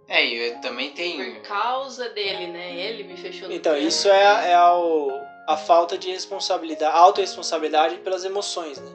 É, 0.08 0.26
e 0.26 0.48
eu 0.48 0.60
também 0.60 0.90
tenho. 0.90 1.40
Por 1.40 1.48
causa 1.48 2.08
dele, 2.08 2.48
né? 2.48 2.74
Ele 2.74 3.04
me 3.04 3.16
fechou 3.16 3.48
no 3.48 3.54
Então, 3.54 3.76
isso 3.76 4.08
é, 4.08 4.50
é 4.52 4.60
o, 4.60 5.20
a 5.46 5.56
falta 5.56 5.96
de 5.96 6.10
responsabilidade, 6.10 6.94
autorresponsabilidade 6.94 7.96
pelas 7.98 8.24
emoções, 8.24 8.78
né? 8.78 8.90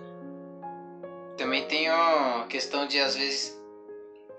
Também 1.37 1.65
tem 1.65 1.87
a 1.87 2.45
questão 2.49 2.87
de, 2.87 2.99
às 2.99 3.15
vezes, 3.15 3.57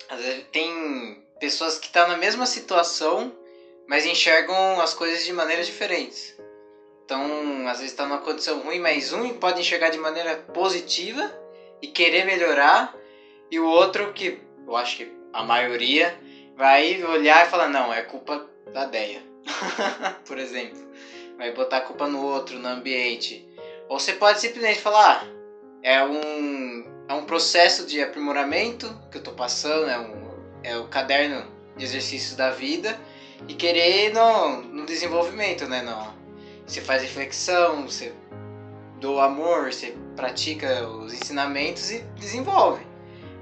às 0.09 0.21
vezes 0.21 0.45
tem 0.53 1.23
pessoas 1.39 1.79
que 1.79 1.87
estão 1.87 2.03
tá 2.03 2.09
na 2.09 2.17
mesma 2.17 2.45
situação, 2.45 3.33
mas 3.87 4.05
enxergam 4.05 4.81
as 4.81 4.93
coisas 4.93 5.25
de 5.25 5.33
maneiras 5.33 5.67
diferentes. 5.67 6.37
Então, 7.05 7.67
às 7.67 7.79
vezes 7.79 7.93
está 7.93 8.05
numa 8.05 8.19
condição 8.19 8.61
ruim, 8.61 8.79
mas 8.79 9.13
um 9.13 9.33
pode 9.33 9.61
enxergar 9.61 9.89
de 9.89 9.97
maneira 9.97 10.37
positiva 10.53 11.33
e 11.83 11.87
querer 11.87 12.25
melhorar, 12.25 12.93
e 13.51 13.59
o 13.59 13.65
outro, 13.65 14.13
que 14.13 14.35
eu 14.67 14.77
acho 14.77 14.97
que 14.97 15.09
a 15.33 15.43
maioria, 15.43 16.15
vai 16.57 17.03
olhar 17.05 17.45
e 17.45 17.49
falar: 17.49 17.69
não, 17.69 17.93
é 17.93 18.03
culpa 18.03 18.43
da 18.73 18.85
Deia, 18.85 19.23
por 20.27 20.39
exemplo 20.39 20.89
vai 21.39 21.53
botar 21.53 21.77
a 21.77 21.81
culpa 21.81 22.07
no 22.07 22.21
outro, 22.21 22.59
no 22.59 22.67
ambiente. 22.69 23.43
Ou 23.89 23.99
você 23.99 24.13
pode 24.13 24.41
simplesmente 24.41 24.81
falar, 24.81 25.23
ah, 25.23 25.27
é 25.83 26.03
um, 26.03 26.85
é 27.09 27.15
um 27.15 27.23
processo 27.23 27.85
de 27.85 28.03
aprimoramento 28.03 28.95
que 29.11 29.17
eu 29.17 29.21
tô 29.21 29.31
passando, 29.31 29.89
é, 29.89 29.97
um, 29.97 30.35
é 30.65 30.77
o 30.77 30.85
caderno 30.85 31.49
de 31.77 31.85
exercícios 31.85 32.35
da 32.35 32.51
vida 32.51 32.99
e 33.47 33.55
querer 33.55 34.13
no, 34.13 34.57
no 34.57 34.85
desenvolvimento, 34.85 35.65
né? 35.65 35.81
No, 35.81 36.13
você 36.67 36.81
faz 36.81 37.01
reflexão, 37.01 37.87
você 37.89 38.13
do 38.99 39.21
amor, 39.21 39.73
você 39.73 39.95
pratica 40.19 40.89
os 40.89 41.15
ensinamentos 41.15 41.93
e 41.93 42.01
desenvolve. 42.17 42.85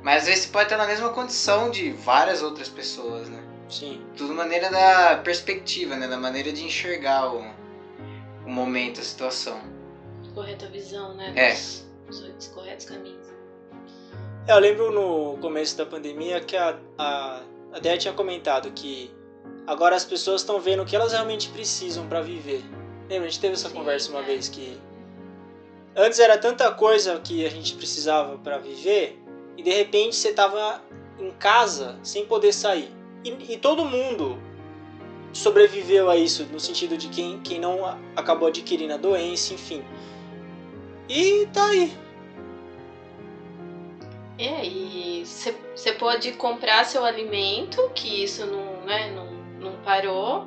Mas 0.02 0.22
às 0.22 0.28
vezes 0.28 0.44
você 0.44 0.52
pode 0.52 0.64
estar 0.66 0.76
na 0.76 0.86
mesma 0.86 1.08
condição 1.08 1.70
de 1.70 1.90
várias 1.90 2.42
outras 2.42 2.68
pessoas, 2.68 3.30
né? 3.30 3.42
Sim. 3.66 4.04
Tudo 4.14 4.34
maneira 4.34 4.70
da 4.70 5.16
perspectiva, 5.24 5.96
né? 5.96 6.06
Da 6.06 6.18
maneira 6.18 6.52
de 6.52 6.62
enxergar 6.62 7.32
o, 7.32 7.42
o 8.44 8.50
momento, 8.50 9.00
a 9.00 9.02
situação. 9.02 9.58
Correta 10.34 10.68
visão, 10.68 11.14
né? 11.14 11.32
É. 11.34 11.52
Dos, 12.06 12.20
dos 12.20 12.48
corretos 12.48 12.84
caminhos. 12.84 13.26
É, 14.46 14.52
eu 14.52 14.58
lembro 14.58 14.92
no 14.92 15.38
começo 15.38 15.78
da 15.78 15.86
pandemia 15.86 16.40
que 16.40 16.56
a, 16.58 16.78
a, 16.98 17.40
a 17.72 17.78
Dea 17.80 17.96
tinha 17.96 18.12
comentado 18.12 18.70
que 18.72 19.10
agora 19.66 19.96
as 19.96 20.04
pessoas 20.04 20.42
estão 20.42 20.60
vendo 20.60 20.82
o 20.82 20.86
que 20.86 20.94
elas 20.94 21.12
realmente 21.12 21.48
precisam 21.48 22.06
para 22.06 22.20
viver. 22.20 22.62
Lembra? 23.08 23.26
A 23.26 23.30
gente 23.30 23.40
teve 23.40 23.54
essa 23.54 23.70
Sim, 23.70 23.74
conversa 23.74 24.10
uma 24.10 24.20
é. 24.20 24.24
vez 24.24 24.48
que 24.50 24.78
Antes 25.96 26.18
era 26.18 26.36
tanta 26.36 26.70
coisa 26.72 27.18
que 27.20 27.46
a 27.46 27.48
gente 27.48 27.74
precisava 27.74 28.36
para 28.36 28.58
viver 28.58 29.18
e 29.56 29.62
de 29.62 29.70
repente 29.70 30.14
você 30.14 30.30
tava 30.30 30.82
em 31.18 31.30
casa 31.30 31.98
sem 32.02 32.26
poder 32.26 32.52
sair. 32.52 32.90
E, 33.24 33.54
e, 33.54 33.56
todo 33.56 33.82
mundo 33.82 34.38
sobreviveu 35.32 36.10
a 36.10 36.16
isso, 36.16 36.44
no 36.52 36.60
sentido 36.60 36.98
de 36.98 37.08
quem, 37.08 37.40
quem 37.40 37.58
não 37.58 37.98
acabou 38.14 38.48
adquirindo 38.48 38.92
a 38.92 38.98
doença, 38.98 39.54
enfim. 39.54 39.82
E 41.08 41.46
tá 41.46 41.66
aí. 41.68 41.92
É, 44.38 44.66
e 44.66 45.24
você 45.24 45.92
pode 45.92 46.32
comprar 46.32 46.84
seu 46.84 47.06
alimento, 47.06 47.90
que 47.94 48.22
isso 48.22 48.44
não, 48.44 48.84
né, 48.84 49.10
não, 49.12 49.70
não 49.70 49.82
parou, 49.82 50.46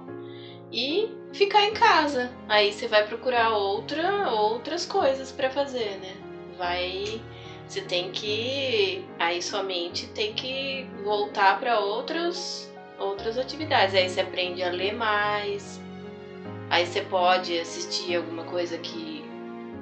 e 0.72 1.10
ficar 1.34 1.64
em 1.66 1.74
casa. 1.74 2.32
Aí 2.48 2.72
você 2.72 2.88
vai 2.88 3.06
procurar 3.08 3.52
outra, 3.52 4.30
outras 4.32 4.86
coisas 4.86 5.32
para 5.32 5.50
fazer, 5.50 5.98
né? 6.00 6.16
Vai. 6.58 7.22
Você 7.68 7.82
tem 7.82 8.12
que. 8.12 9.06
Aí 9.18 9.42
sua 9.42 9.64
mente 9.64 10.08
tem 10.08 10.34
que 10.34 10.88
voltar 11.04 11.60
para 11.60 11.80
outros, 11.80 12.70
outras 12.98 13.38
atividades. 13.38 13.96
Aí 13.96 14.10
você 14.10 14.22
aprende 14.22 14.64
a 14.64 14.70
ler 14.70 14.94
mais. 14.94 15.80
Aí 16.70 16.86
você 16.86 17.02
pode 17.02 17.58
assistir 17.60 18.16
alguma 18.16 18.44
coisa 18.44 18.78
que 18.78 19.19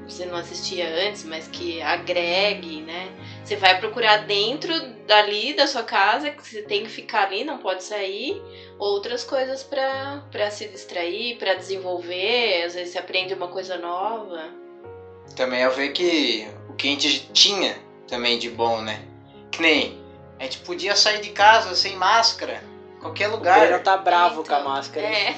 você 0.07 0.25
não 0.25 0.37
assistia 0.37 0.87
antes, 0.87 1.23
mas 1.23 1.47
que 1.47 1.81
agregue, 1.81 2.81
né? 2.81 3.11
Você 3.43 3.55
vai 3.55 3.77
procurar 3.77 4.17
dentro 4.17 4.73
dali 5.05 5.53
da 5.53 5.67
sua 5.67 5.83
casa, 5.83 6.29
que 6.29 6.47
você 6.47 6.61
tem 6.61 6.83
que 6.83 6.89
ficar 6.89 7.27
ali, 7.27 7.43
não 7.43 7.57
pode 7.57 7.83
sair, 7.83 8.41
outras 8.79 9.23
coisas 9.23 9.63
para 9.63 10.51
se 10.51 10.65
distrair, 10.67 11.37
para 11.37 11.53
desenvolver, 11.53 12.63
às 12.63 12.73
vezes 12.73 12.93
você 12.93 12.97
aprende 12.97 13.33
uma 13.33 13.47
coisa 13.47 13.77
nova. 13.77 14.49
Também 15.35 15.61
eu 15.61 15.71
vejo 15.71 15.93
que 15.93 16.47
o 16.69 16.73
que 16.73 16.87
a 16.87 16.91
gente 16.91 17.29
tinha 17.31 17.77
também 18.07 18.37
de 18.37 18.49
bom, 18.49 18.81
né? 18.81 19.01
Que 19.51 19.61
nem 19.61 19.97
a 20.39 20.43
gente 20.43 20.59
podia 20.59 20.95
sair 20.95 21.19
de 21.19 21.29
casa 21.29 21.75
sem 21.75 21.95
máscara 21.95 22.61
Qualquer 22.99 23.27
lugar. 23.27 23.57
O 23.57 23.61
Breno 23.61 23.83
tá 23.83 23.95
bravo 23.95 24.41
então, 24.41 24.55
com 24.61 24.69
a 24.69 24.73
máscara. 24.73 25.05
É. 25.05 25.35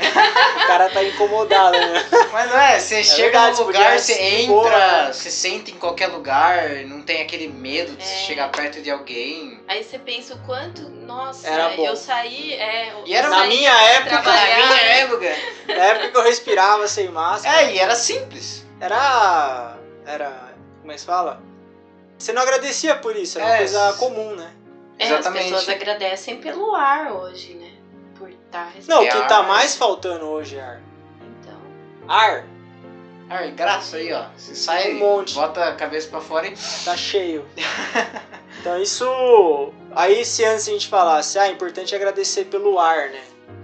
O 0.63 0.67
cara 0.67 0.89
tá 0.89 1.03
incomodado, 1.03 1.77
né? 1.77 2.05
Mas 2.31 2.49
não 2.49 2.57
é, 2.57 2.79
você 2.79 2.95
é 2.95 3.03
chega 3.03 3.39
verdade, 3.39 3.59
no 3.59 3.65
lugar, 3.65 3.99
você 3.99 4.13
entra, 4.13 4.47
boa, 4.47 5.13
você 5.13 5.29
senta 5.29 5.71
em 5.71 5.75
qualquer 5.75 6.07
lugar, 6.07 6.69
não 6.85 7.01
tem 7.01 7.21
aquele 7.21 7.49
medo 7.49 7.95
de 7.95 8.03
é. 8.03 8.05
chegar 8.05 8.49
perto 8.49 8.81
de 8.81 8.89
alguém. 8.89 9.59
Aí 9.67 9.83
você 9.83 9.99
pensa 9.99 10.35
o 10.35 10.39
quanto, 10.45 10.89
nossa, 10.89 11.47
era 11.47 11.69
bom. 11.69 11.85
eu 11.85 11.95
saí, 11.95 12.53
é, 12.53 12.93
e 13.05 13.13
era 13.13 13.29
na 13.29 13.45
minha 13.45 13.71
época, 13.71 14.21
na 14.21 14.31
minha 14.31 14.81
época. 14.81 15.29
Na 15.69 15.85
época 15.85 16.09
que 16.09 16.17
eu 16.17 16.23
respirava 16.23 16.87
sem 16.87 17.09
máscara. 17.09 17.61
É, 17.61 17.75
e 17.75 17.79
era 17.79 17.95
simples. 17.95 18.65
Era 18.81 19.77
era, 20.09 20.53
como 20.79 20.91
é 20.91 20.95
que 20.95 21.01
se 21.01 21.05
fala? 21.05 21.41
Você 22.17 22.33
não 22.33 22.41
agradecia 22.41 22.95
por 22.95 23.15
isso, 23.15 23.37
era 23.37 23.47
é, 23.47 23.51
uma 23.51 23.57
coisa 23.57 23.93
comum, 23.93 24.35
né? 24.35 24.51
É, 24.99 25.05
Exatamente. 25.05 25.53
as 25.53 25.61
pessoas 25.61 25.69
agradecem 25.69 26.41
pelo 26.41 26.75
ar 26.75 27.13
hoje, 27.13 27.53
né? 27.53 27.71
Por 28.15 28.29
estar 28.29 28.65
tá 28.65 28.65
respirando. 28.65 29.05
Não, 29.05 29.09
o 29.09 29.21
que 29.21 29.27
tá 29.29 29.43
mais 29.43 29.75
faltando 29.75 30.25
hoje 30.25 30.57
é 30.57 30.61
ar. 30.61 30.81
Então. 31.39 31.57
Ar. 32.05 32.45
Ar, 33.29 33.51
graça 33.51 33.95
aí, 33.95 34.11
ó. 34.11 34.25
Você 34.35 34.53
sai, 34.53 34.95
um 34.95 34.99
monte. 34.99 35.35
bota 35.35 35.63
a 35.63 35.75
cabeça 35.75 36.09
para 36.09 36.19
fora 36.19 36.47
e. 36.47 36.53
Tá 36.83 36.97
cheio. 36.97 37.45
então 38.59 38.81
isso. 38.81 39.71
Aí 39.95 40.25
se 40.25 40.43
antes 40.43 40.67
a 40.67 40.71
gente 40.71 40.87
falasse, 40.87 41.39
ah, 41.39 41.47
é 41.47 41.51
importante 41.51 41.95
agradecer 41.95 42.45
pelo 42.45 42.77
ar, 42.77 43.09
né? 43.09 43.23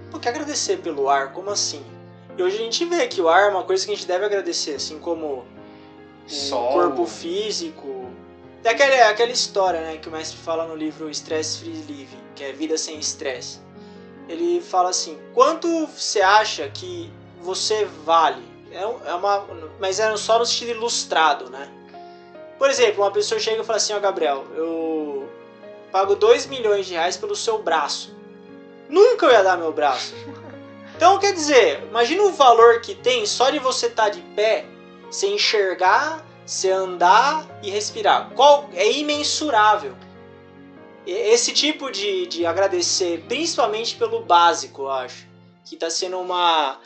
Por 0.10 0.22
que 0.22 0.30
agradecer 0.30 0.78
pelo 0.78 1.10
ar? 1.10 1.34
Como 1.34 1.50
assim? 1.50 1.84
E 2.38 2.42
hoje 2.42 2.56
a 2.56 2.60
gente 2.60 2.86
vê 2.86 3.08
que 3.08 3.20
o 3.20 3.28
ar 3.28 3.48
é 3.48 3.50
uma 3.50 3.64
coisa 3.64 3.86
que 3.86 3.92
a 3.92 3.96
gente 3.96 4.08
deve 4.08 4.24
agradecer, 4.24 4.76
assim 4.76 5.00
como 5.00 5.46
o 6.30 6.50
corpo 6.50 7.06
físico, 7.06 8.05
tem 8.66 8.72
aquela, 8.72 9.10
aquela 9.10 9.32
história 9.32 9.80
né, 9.80 9.98
que 9.98 10.10
o 10.10 10.12
mestre 10.12 10.40
fala 10.40 10.66
no 10.66 10.76
livro 10.76 11.08
Stress 11.12 11.60
Free 11.60 11.84
Living, 11.88 12.20
que 12.34 12.44
é 12.44 12.52
Vida 12.52 12.80
Sem 12.80 12.98
Estresse. 12.98 13.60
Ele 14.28 14.60
fala 14.60 14.90
assim: 14.90 15.20
quanto 15.36 15.86
você 15.86 16.20
acha 16.20 16.68
que 16.70 17.14
você 17.44 17.86
vale? 18.04 18.44
É, 18.72 18.82
é 18.82 19.14
uma, 19.14 19.46
mas 19.80 20.00
é 20.00 20.18
só 20.18 20.40
no 20.40 20.48
sentido 20.48 20.72
ilustrado, 20.72 21.48
né? 21.52 21.70
Por 22.58 22.68
exemplo, 22.68 23.04
uma 23.04 23.12
pessoa 23.12 23.40
chega 23.40 23.62
e 23.62 23.64
fala 23.64 23.78
assim: 23.78 23.94
Ó, 23.94 23.98
oh, 23.98 24.02
Gabriel, 24.02 24.44
eu 24.56 25.30
pago 25.92 26.16
2 26.16 26.48
milhões 26.48 26.88
de 26.88 26.94
reais 26.94 27.16
pelo 27.16 27.36
seu 27.36 27.62
braço. 27.62 28.16
Nunca 28.90 29.28
eu 29.28 29.32
ia 29.32 29.44
dar 29.44 29.58
meu 29.58 29.72
braço. 29.72 30.16
Então, 30.96 31.20
quer 31.20 31.34
dizer, 31.34 31.84
imagina 31.84 32.24
o 32.24 32.32
valor 32.32 32.82
que 32.82 32.96
tem 32.96 33.26
só 33.28 33.52
de 33.52 33.60
você 33.60 33.88
estar 33.88 34.06
tá 34.06 34.10
de 34.10 34.22
pé, 34.34 34.66
sem 35.12 35.36
enxergar 35.36 36.25
você 36.46 36.70
andar 36.70 37.60
e 37.64 37.70
respirar. 37.70 38.32
Qual 38.36 38.70
é 38.74 38.92
imensurável. 38.92 39.96
Esse 41.06 41.54
tipo 41.54 41.92
de, 41.92 42.28
de 42.28 42.46
agradecer, 42.46 43.24
principalmente 43.28 43.96
pelo 43.96 44.22
básico, 44.22 44.84
eu 44.84 44.92
acho, 44.92 45.28
que 45.68 45.76
está 45.76 45.90
sendo 45.90 46.20
uma, 46.20 46.80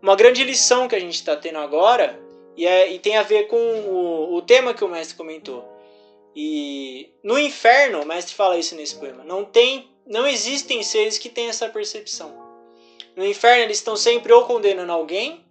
uma 0.00 0.16
grande 0.16 0.42
lição 0.44 0.88
que 0.88 0.96
a 0.96 1.00
gente 1.00 1.14
está 1.14 1.36
tendo 1.36 1.58
agora 1.58 2.18
e, 2.56 2.66
é, 2.66 2.90
e 2.90 2.98
tem 2.98 3.16
a 3.16 3.22
ver 3.22 3.48
com 3.48 3.56
o, 3.56 4.34
o 4.34 4.42
tema 4.42 4.72
que 4.72 4.84
o 4.84 4.88
mestre 4.88 5.16
comentou. 5.16 5.64
E 6.34 7.10
no 7.22 7.38
inferno, 7.38 8.02
o 8.02 8.06
mestre 8.06 8.34
fala 8.34 8.58
isso 8.58 8.74
nesse 8.74 8.96
poema, 8.96 9.24
não 9.24 9.44
tem, 9.44 9.90
não 10.06 10.26
existem 10.26 10.82
seres 10.82 11.18
que 11.18 11.28
têm 11.28 11.48
essa 11.48 11.68
percepção. 11.68 12.46
No 13.14 13.26
inferno 13.26 13.64
eles 13.64 13.78
estão 13.78 13.96
sempre 13.96 14.32
ou 14.32 14.44
condenando 14.44 14.92
alguém 14.92 15.45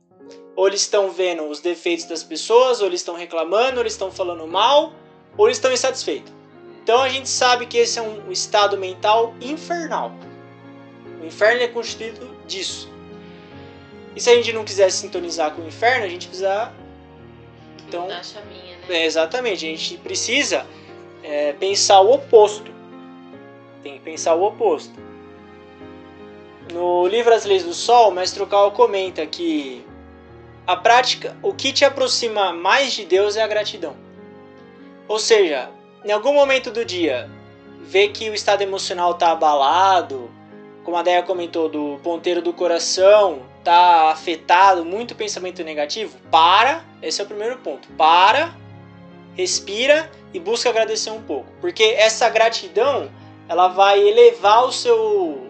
ou 0.56 0.68
eles 0.68 0.82
estão 0.82 1.12
vendo 1.12 1.44
os 1.44 1.60
defeitos 1.60 2.06
das 2.06 2.24
pessoas, 2.24 2.82
ou 2.82 2.88
eles 2.88 3.02
estão 3.02 3.16
reclamando, 3.16 3.78
ou 3.78 3.82
eles 3.82 3.94
estão 3.94 4.12
falando 4.12 4.48
mal, 4.48 4.94
ou 5.38 5.48
eles 5.48 5.58
estão 5.58 5.72
insatisfeitos. 5.72 6.34
Então 6.82 7.02
a 7.02 7.10
gente 7.10 7.28
sabe 7.28 7.66
que 7.66 7.78
esse 7.78 8.00
é 8.00 8.02
um 8.02 8.32
estado 8.32 8.78
mental 8.78 9.34
infernal. 9.42 10.12
O 11.22 11.26
inferno 11.26 11.62
é 11.64 11.68
constituído 11.68 12.36
disso. 12.48 12.90
E 14.16 14.22
se 14.22 14.30
a 14.30 14.36
gente 14.36 14.54
não 14.54 14.64
quiser 14.64 14.90
sintonizar 14.92 15.52
com 15.52 15.62
o 15.62 15.68
inferno, 15.68 16.06
a 16.06 16.10
gente 16.10 16.28
precisa. 16.28 16.72
Então, 17.88 18.08
chavinha, 18.24 18.78
né? 18.88 19.02
é, 19.02 19.06
exatamente, 19.06 19.66
a 19.66 19.70
gente 19.70 19.98
precisa 19.98 20.66
é, 21.22 21.54
pensar 21.54 22.02
o 22.02 22.14
oposto. 22.14 22.72
Tem 23.84 23.96
que 23.96 24.00
pensar 24.00 24.36
o 24.36 24.44
oposto. 24.44 24.94
No 26.72 27.08
livro 27.08 27.34
As 27.34 27.46
Leis 27.46 27.64
do 27.64 27.74
Sol, 27.74 28.10
o 28.10 28.12
mestre 28.12 28.44
Cal 28.46 28.72
comenta 28.72 29.26
que 29.26 29.86
a 30.68 30.76
prática, 30.76 31.36
o 31.42 31.54
que 31.54 31.72
te 31.72 31.86
aproxima 31.86 32.52
mais 32.52 32.94
de 32.94 33.06
Deus 33.06 33.38
é 33.38 33.44
a 33.44 33.48
gratidão. 33.48 33.96
Ou 35.08 35.20
seja, 35.20 35.70
em 36.04 36.12
algum 36.12 36.34
momento 36.34 36.72
do 36.72 36.84
dia, 36.84 37.30
vê 37.82 38.08
que 38.08 38.30
o 38.30 38.34
estado 38.34 38.62
emocional 38.62 39.12
está 39.12 39.32
abalado, 39.32 40.30
como 40.84 40.98
a 40.98 41.04
Deia 41.04 41.24
comentou, 41.24 41.70
do 41.70 42.00
ponteiro 42.04 42.42
do 42.42 42.54
coração 42.54 43.42
está 43.60 44.12
afetado, 44.12 44.86
muito 44.86 45.16
pensamento 45.16 45.64
negativo, 45.64 46.16
para, 46.30 46.84
esse 47.02 47.20
é 47.20 47.24
o 47.24 47.28
primeiro 47.28 47.58
ponto, 47.58 47.88
para, 47.98 48.56
respira 49.36 50.10
e 50.34 50.40
busca 50.40 50.70
agradecer 50.70 51.10
um 51.10 51.22
pouco. 51.22 51.48
Porque 51.60 51.84
essa 51.84 52.30
gratidão, 52.30 53.10
ela 53.50 53.68
vai 53.68 54.00
elevar 54.00 54.66
o 54.66 54.72
seu, 54.72 55.48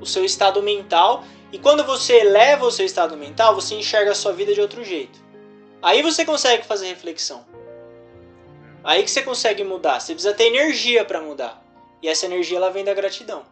o 0.00 0.06
seu 0.06 0.24
estado 0.24 0.60
mental 0.62 1.24
e 1.54 1.58
quando 1.60 1.84
você 1.84 2.16
eleva 2.16 2.66
o 2.66 2.70
seu 2.72 2.84
estado 2.84 3.16
mental, 3.16 3.54
você 3.54 3.76
enxerga 3.76 4.10
a 4.10 4.14
sua 4.16 4.32
vida 4.32 4.52
de 4.52 4.60
outro 4.60 4.82
jeito. 4.82 5.20
Aí 5.80 6.02
você 6.02 6.24
consegue 6.24 6.66
fazer 6.66 6.88
reflexão. 6.88 7.46
Aí 8.82 9.04
que 9.04 9.10
você 9.12 9.22
consegue 9.22 9.62
mudar. 9.62 10.00
Você 10.00 10.14
precisa 10.14 10.34
ter 10.34 10.46
energia 10.46 11.04
para 11.04 11.20
mudar. 11.20 11.64
E 12.02 12.08
essa 12.08 12.26
energia 12.26 12.56
ela 12.56 12.72
vem 12.72 12.84
da 12.84 12.92
gratidão. 12.92 13.46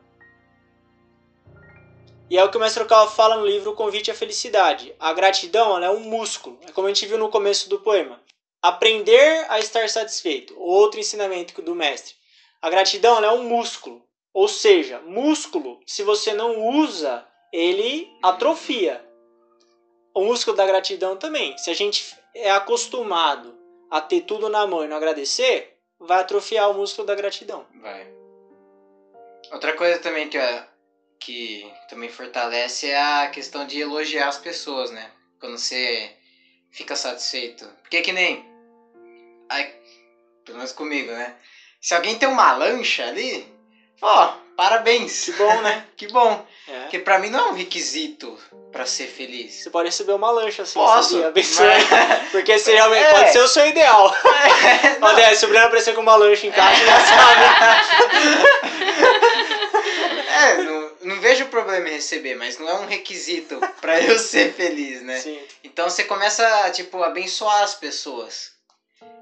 E 2.28 2.36
é 2.36 2.42
o 2.42 2.50
que 2.50 2.56
o 2.56 2.60
Mestre 2.60 2.84
Cal 2.86 3.08
fala 3.08 3.36
no 3.36 3.46
livro 3.46 3.70
O 3.70 3.76
Convite 3.76 4.10
à 4.10 4.14
Felicidade. 4.14 4.92
A 4.98 5.12
gratidão 5.12 5.78
é 5.78 5.88
um 5.88 6.00
músculo. 6.00 6.58
É 6.66 6.72
como 6.72 6.88
a 6.88 6.90
gente 6.92 7.06
viu 7.06 7.18
no 7.18 7.28
começo 7.28 7.68
do 7.68 7.78
poema. 7.78 8.20
Aprender 8.60 9.46
a 9.48 9.60
estar 9.60 9.88
satisfeito. 9.88 10.58
Outro 10.58 10.98
ensinamento 10.98 11.62
do 11.62 11.72
mestre. 11.72 12.16
A 12.60 12.68
gratidão 12.68 13.24
é 13.24 13.30
um 13.30 13.44
músculo. 13.44 14.04
Ou 14.34 14.48
seja, 14.48 14.98
músculo, 15.06 15.78
se 15.86 16.02
você 16.02 16.34
não 16.34 16.66
usa 16.66 17.24
ele 17.52 18.10
atrofia. 18.22 19.04
O 20.14 20.24
músculo 20.24 20.56
da 20.56 20.66
gratidão 20.66 21.16
também. 21.16 21.56
Se 21.58 21.70
a 21.70 21.74
gente 21.74 22.16
é 22.34 22.50
acostumado 22.50 23.54
a 23.90 24.00
ter 24.00 24.22
tudo 24.22 24.48
na 24.48 24.66
mão 24.66 24.84
e 24.84 24.88
não 24.88 24.96
agradecer, 24.96 25.76
vai 25.98 26.20
atrofiar 26.20 26.70
o 26.70 26.74
músculo 26.74 27.06
da 27.06 27.14
gratidão. 27.14 27.66
Vai. 27.80 28.06
Outra 29.52 29.74
coisa 29.74 29.98
também 29.98 30.28
que, 30.28 30.38
que 31.18 31.72
também 31.88 32.08
fortalece 32.08 32.88
é 32.88 32.98
a 32.98 33.28
questão 33.28 33.66
de 33.66 33.80
elogiar 33.80 34.28
as 34.28 34.38
pessoas, 34.38 34.90
né? 34.90 35.10
Quando 35.38 35.58
você 35.58 36.14
fica 36.70 36.96
satisfeito. 36.96 37.66
Porque 37.82 38.00
que 38.00 38.12
nem. 38.12 38.44
Ai, 39.48 39.74
pelo 40.44 40.58
menos 40.58 40.72
comigo, 40.72 41.10
né? 41.10 41.36
Se 41.80 41.94
alguém 41.94 42.18
tem 42.18 42.28
uma 42.28 42.52
lancha 42.52 43.06
ali, 43.06 43.46
ó, 44.00 44.36
parabéns. 44.56 45.24
Que 45.26 45.32
bom, 45.32 45.60
né? 45.62 45.84
que 45.96 46.08
bom. 46.08 46.46
É. 46.68 46.80
Porque 46.82 46.98
pra 47.00 47.18
mim 47.18 47.28
não 47.30 47.38
é 47.48 47.50
um 47.50 47.54
requisito 47.54 48.38
pra 48.70 48.86
ser 48.86 49.06
feliz. 49.08 49.62
Você 49.62 49.70
pode 49.70 49.88
receber 49.88 50.12
uma 50.12 50.30
lancha 50.30 50.62
assim, 50.62 50.74
Posso. 50.74 51.20
sabia? 51.20 51.32
Mas- 51.34 51.58
Porque 52.32 52.58
você 52.58 52.72
realmente 52.74 53.04
É. 53.04 53.10
pode 53.12 53.32
ser 53.32 53.40
o 53.40 53.48
seu 53.48 53.66
ideal. 53.66 54.14
Não. 55.00 55.08
André, 55.08 55.34
se 55.34 55.44
o 55.44 55.48
Breno 55.48 55.66
aparecer 55.66 55.94
com 55.94 56.00
uma 56.00 56.14
lancha 56.16 56.46
em 56.46 56.52
casa, 56.52 56.76
já 56.84 57.00
sabe. 57.00 57.42
É, 60.28 60.56
não, 60.62 60.90
não 61.02 61.20
vejo 61.20 61.46
problema 61.46 61.88
em 61.88 61.92
receber, 61.92 62.34
mas 62.36 62.58
não 62.58 62.68
é 62.68 62.74
um 62.74 62.86
requisito 62.86 63.60
pra 63.80 64.00
eu 64.00 64.18
ser 64.18 64.52
feliz, 64.54 65.02
né? 65.02 65.18
Sim. 65.20 65.38
Então 65.62 65.88
você 65.88 66.04
começa, 66.04 66.70
tipo, 66.70 67.02
a 67.02 67.08
abençoar 67.08 67.62
as 67.62 67.74
pessoas. 67.74 68.50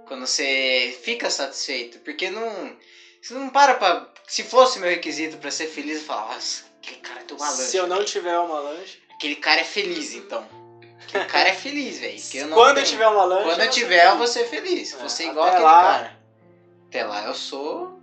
Quando 0.06 0.26
você 0.26 0.98
fica 1.02 1.30
satisfeito. 1.30 1.98
Porque 2.00 2.30
não. 2.30 2.76
Você 3.22 3.34
não 3.34 3.48
para 3.50 3.74
pra. 3.74 4.08
Se 4.30 4.44
fosse 4.44 4.78
meu 4.78 4.88
requisito 4.88 5.36
pra 5.36 5.50
ser 5.50 5.66
feliz, 5.66 5.98
eu 5.98 6.04
falava, 6.04 6.34
nossa, 6.34 6.62
aquele 6.78 6.98
cara 7.00 7.20
tem 7.24 7.36
uma 7.36 7.50
lancha. 7.50 7.62
Se 7.64 7.76
eu 7.76 7.84
não 7.86 8.04
tiver 8.04 8.38
uma 8.38 8.60
lancha. 8.60 8.96
Aquele 9.12 9.34
cara 9.34 9.60
é 9.60 9.64
feliz, 9.64 10.12
então. 10.14 10.46
Aquele 11.02 11.24
cara 11.24 11.48
é 11.48 11.52
feliz, 11.52 11.98
velho. 11.98 12.16
eu 12.34 12.48
Quando 12.50 12.68
eu 12.68 12.74
tenho. 12.84 12.86
tiver 12.86 13.08
uma 13.08 13.24
lancha. 13.24 13.42
Quando 13.42 13.60
eu 13.60 13.64
ser 13.66 13.70
tiver, 13.72 13.96
eu 14.04 14.10
feliz. 14.12 14.18
vou 14.18 14.26
ser 14.28 14.44
feliz. 14.46 14.92
É, 14.92 14.96
Vou 14.98 15.08
ser 15.08 15.22
até 15.24 15.32
igual 15.32 15.46
aquele 15.48 15.62
lá- 15.64 15.82
cara. 15.82 16.16
Até 16.86 17.04
lá 17.04 17.24
eu 17.24 17.34
sou 17.34 18.00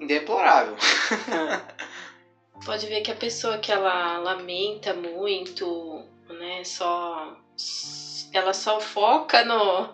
indeplorável. 0.00 0.76
Pode 2.64 2.86
ver 2.86 3.00
que 3.00 3.10
a 3.10 3.14
pessoa 3.14 3.56
que 3.56 3.72
ela 3.72 4.18
lamenta 4.18 4.92
muito, 4.92 6.04
né, 6.28 6.62
só 6.64 7.34
ela 8.32 8.52
só 8.52 8.78
foca 8.80 9.42
no, 9.42 9.88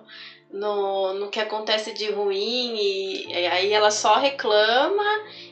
no, 0.52 1.12
no 1.12 1.28
que 1.28 1.38
acontece 1.40 1.92
de 1.92 2.08
ruim 2.08 2.76
e, 2.76 3.26
e 3.26 3.46
aí 3.46 3.72
ela 3.72 3.90
só 3.90 4.16
reclama 4.16 5.02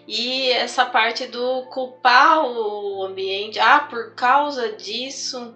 e 0.07 0.51
essa 0.51 0.85
parte 0.85 1.27
do 1.27 1.63
culpar 1.71 2.43
o 2.45 3.03
ambiente, 3.05 3.59
ah, 3.59 3.81
por 3.81 4.15
causa 4.15 4.69
disso, 4.69 5.53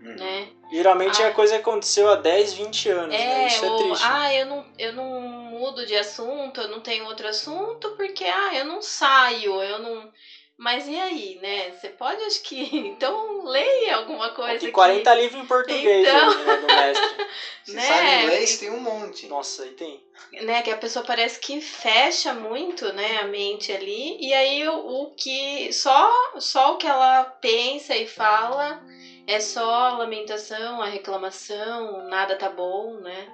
Hum. 0.00 0.16
né? 0.18 0.48
Geralmente 0.70 1.22
Ah. 1.22 1.26
é 1.26 1.30
coisa 1.30 1.54
que 1.54 1.60
aconteceu 1.60 2.08
há 2.08 2.14
10, 2.16 2.52
20 2.52 2.88
anos, 2.88 3.14
né? 3.14 3.44
É, 3.44 3.46
Isso 3.46 3.64
é 3.64 3.70
ou, 3.70 3.76
triste. 3.78 4.04
ah, 4.04 4.32
eu 4.32 4.44
não, 4.46 4.64
eu 4.78 4.92
não 4.92 5.20
mudo 5.20 5.86
de 5.86 5.94
assunto, 5.94 6.60
eu 6.60 6.68
não 6.68 6.80
tenho 6.80 7.04
outro 7.04 7.28
assunto, 7.28 7.90
porque, 7.96 8.24
ah, 8.24 8.54
eu 8.54 8.64
não 8.64 8.82
saio, 8.82 9.62
eu 9.62 9.78
não. 9.78 10.08
Mas 10.56 10.86
e 10.86 10.96
aí, 10.96 11.34
né? 11.36 11.72
Você 11.72 11.88
pode, 11.90 12.22
acho 12.22 12.40
que. 12.42 12.54
Então, 12.94 13.44
leia 13.44 13.96
alguma 13.96 14.30
coisa. 14.30 14.58
Tem 14.60 14.68
que- 14.68 14.72
40 14.72 15.12
livros 15.14 15.42
em 15.42 15.46
português 15.46 16.06
Então. 16.06 16.30
aí, 16.30 16.44
né, 16.44 16.56
do 16.56 16.66
mestre. 16.66 17.26
Se 17.64 17.74
Né? 17.74 17.82
sabe 17.88 18.22
inglês, 18.22 18.56
tem 18.58 18.70
um 18.70 18.78
monte. 18.78 19.26
Nossa, 19.26 19.62
aí 19.64 19.72
tem. 19.72 20.00
né, 20.42 20.62
que 20.62 20.70
a 20.70 20.76
pessoa 20.76 21.04
parece 21.04 21.38
que 21.40 21.60
fecha 21.60 22.32
muito, 22.32 22.92
né, 22.92 23.18
a 23.18 23.24
mente 23.24 23.72
ali, 23.72 24.16
e 24.20 24.32
aí 24.32 24.66
o, 24.68 24.74
o 25.02 25.06
que 25.16 25.72
só 25.72 26.08
só 26.38 26.72
o 26.72 26.76
que 26.76 26.86
ela 26.86 27.24
pensa 27.40 27.96
e 27.96 28.06
fala 28.06 28.78
é 29.26 29.40
só 29.40 29.88
a 29.88 29.92
lamentação, 29.92 30.80
a 30.80 30.86
reclamação, 30.86 32.06
nada 32.08 32.36
tá 32.36 32.48
bom, 32.48 32.94
né? 33.00 33.26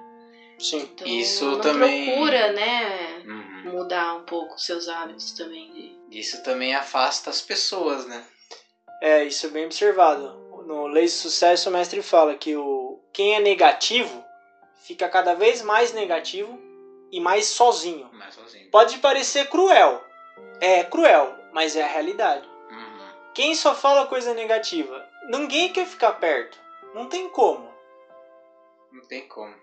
Sim. 0.59 0.79
Então, 0.93 1.07
Isso 1.07 1.45
não 1.45 1.59
também- 1.59 2.05
procura, 2.05 2.49
né, 2.49 3.21
Uhum. 3.25 3.71
mudar 3.73 4.13
um 4.15 4.21
pouco 4.23 4.55
os 4.55 4.65
seus 4.65 4.87
hábitos 4.87 5.31
também 5.31 5.71
de 5.71 6.00
Isso 6.11 6.43
também 6.43 6.75
afasta 6.75 7.29
as 7.29 7.41
pessoas, 7.41 8.05
né? 8.05 8.23
É, 9.01 9.23
isso 9.23 9.47
é 9.47 9.49
bem 9.49 9.65
observado. 9.65 10.39
No 10.67 10.87
Lei 10.87 11.05
de 11.05 11.11
Sucesso, 11.11 11.69
o 11.69 11.71
mestre 11.71 12.01
fala 12.01 12.35
que 12.35 12.55
o 12.55 13.01
quem 13.13 13.35
é 13.35 13.39
negativo 13.39 14.23
fica 14.83 15.09
cada 15.09 15.33
vez 15.33 15.61
mais 15.61 15.93
negativo 15.93 16.59
e 17.11 17.19
mais 17.19 17.45
sozinho. 17.47 18.09
Mais 18.13 18.35
sozinho. 18.35 18.69
Pode 18.69 18.97
parecer 18.99 19.49
cruel. 19.49 20.03
É 20.59 20.83
cruel, 20.83 21.35
mas 21.51 21.75
é 21.75 21.81
a 21.81 21.87
realidade. 21.87 22.47
Uhum. 22.69 23.07
Quem 23.33 23.55
só 23.55 23.73
fala 23.73 24.07
coisa 24.07 24.33
negativa, 24.33 25.07
ninguém 25.29 25.73
quer 25.73 25.85
ficar 25.85 26.13
perto. 26.13 26.59
Não 26.93 27.07
tem 27.07 27.29
como. 27.29 27.71
Não 28.91 29.01
tem 29.07 29.27
como. 29.27 29.55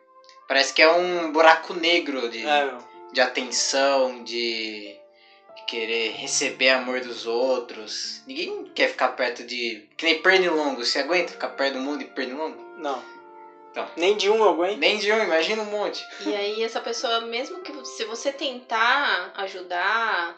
Parece 0.46 0.72
que 0.72 0.82
é 0.82 0.90
um 0.90 1.30
buraco 1.30 1.74
negro 1.74 2.28
de, 2.28 2.46
É, 2.46 2.76
de 3.12 3.20
atenção, 3.20 4.24
de, 4.24 4.98
de 5.58 5.64
querer 5.64 6.10
receber 6.12 6.70
amor 6.70 7.00
dos 7.00 7.26
outros. 7.26 8.22
Ninguém 8.26 8.64
quer 8.74 8.88
ficar 8.88 9.08
perto 9.10 9.44
de. 9.44 9.86
Que 9.96 10.04
nem 10.04 10.20
pernilongo. 10.22 10.84
Você 10.84 10.98
aguenta 10.98 11.32
ficar 11.32 11.48
perto 11.48 11.74
do 11.74 11.80
mundo 11.80 11.98
de 11.98 12.04
pernilongo? 12.06 12.62
Não. 12.76 13.02
Então. 13.70 13.86
Nem 13.96 14.16
de 14.16 14.30
um 14.30 14.36
eu 14.36 14.48
aguento. 14.48 14.78
Nem 14.78 14.98
de 14.98 15.12
um, 15.12 15.22
imagina 15.22 15.62
um 15.62 15.66
monte. 15.66 16.04
E 16.24 16.34
aí 16.34 16.62
essa 16.62 16.80
pessoa, 16.80 17.20
mesmo 17.20 17.60
que 17.60 17.72
se 17.84 18.04
você 18.04 18.32
tentar 18.32 19.30
ajudar, 19.34 20.36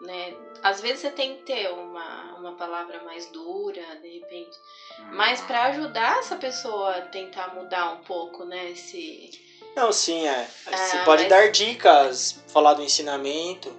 né? 0.00 0.34
Às 0.62 0.80
vezes 0.80 1.00
você 1.00 1.10
tem 1.10 1.36
que 1.36 1.42
ter 1.42 1.68
uma, 1.70 2.34
uma 2.38 2.52
palavra 2.52 3.02
mais 3.02 3.26
dura, 3.26 3.82
de 4.00 4.18
repente. 4.18 4.56
Mas 5.10 5.40
pra 5.42 5.64
ajudar 5.64 6.18
essa 6.18 6.36
pessoa 6.36 6.96
a 6.96 7.00
tentar 7.02 7.48
mudar 7.54 7.90
um 7.90 7.98
pouco, 7.98 8.44
né? 8.44 8.70
Esse. 8.70 9.30
Não, 9.76 9.90
sim, 9.92 10.26
é. 10.26 10.48
Você 10.64 10.96
Ah, 10.98 11.02
pode 11.04 11.22
mas- 11.22 11.30
dar 11.30 11.50
dicas, 11.50 12.40
falar 12.52 12.74
do 12.74 12.82
ensinamento. 12.82 13.76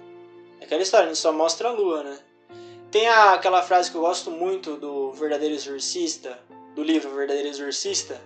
Aquela 0.66 0.82
história, 0.82 1.06
a 1.06 1.08
gente 1.08 1.20
só 1.20 1.32
mostra 1.32 1.68
a 1.68 1.72
lua, 1.72 2.02
né? 2.02 2.18
Tem 2.90 3.06
a- 3.08 3.34
aquela 3.34 3.62
frase 3.62 3.88
que 3.88 3.96
eu 3.96 4.00
gosto 4.00 4.32
muito 4.32 4.76
do 4.76 5.12
Verdadeiro 5.12 5.54
Exorcista, 5.54 6.36
do 6.74 6.82
livro 6.82 7.14
Verdadeiro 7.14 7.48
Exorcista, 7.48 8.20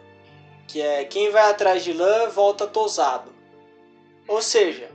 que 0.66 0.80
é 0.80 1.04
quem 1.04 1.28
vai 1.30 1.50
atrás 1.50 1.84
de 1.84 1.92
lã 1.92 2.28
volta 2.30 2.66
tosado. 2.66 3.30
Ou 4.26 4.40
seja, 4.40 4.90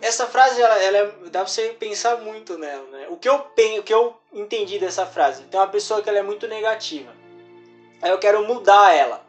essa 0.00 0.26
frase 0.26 0.60
ela, 0.62 0.82
ela 0.82 0.96
é- 0.96 1.28
dá 1.30 1.40
pra 1.40 1.46
você 1.48 1.68
pensar 1.78 2.16
muito 2.16 2.56
nela, 2.56 2.86
né? 2.90 3.06
O 3.10 3.16
que 3.18 3.28
eu 3.28 3.34
o 3.78 3.82
que 3.82 3.92
eu 3.92 4.16
entendi 4.32 4.78
dessa 4.78 5.04
frase, 5.04 5.42
tem 5.44 5.60
uma 5.60 5.66
pessoa 5.66 6.00
que 6.00 6.08
ela 6.08 6.18
é 6.18 6.22
muito 6.22 6.48
negativa. 6.48 7.12
Aí 8.00 8.10
eu 8.10 8.18
quero 8.18 8.42
mudar 8.46 8.94
ela. 8.94 9.22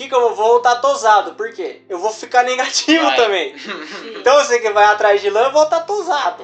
Que 0.00 0.08
que 0.08 0.14
eu 0.14 0.20
vou 0.20 0.34
vou 0.34 0.46
voltar 0.52 0.76
tosado? 0.76 1.34
Por 1.34 1.52
quê? 1.52 1.82
Eu 1.86 1.98
vou 1.98 2.10
ficar 2.10 2.42
negativo 2.48 3.04
Vai. 3.04 3.16
também. 3.16 3.54
Então 4.18 4.34
você 4.42 4.58
que 4.58 4.70
vai 4.70 4.86
atrás 4.86 5.20
de 5.20 5.28
lã 5.28 5.50
volta 5.50 5.78
tosado. 5.80 6.42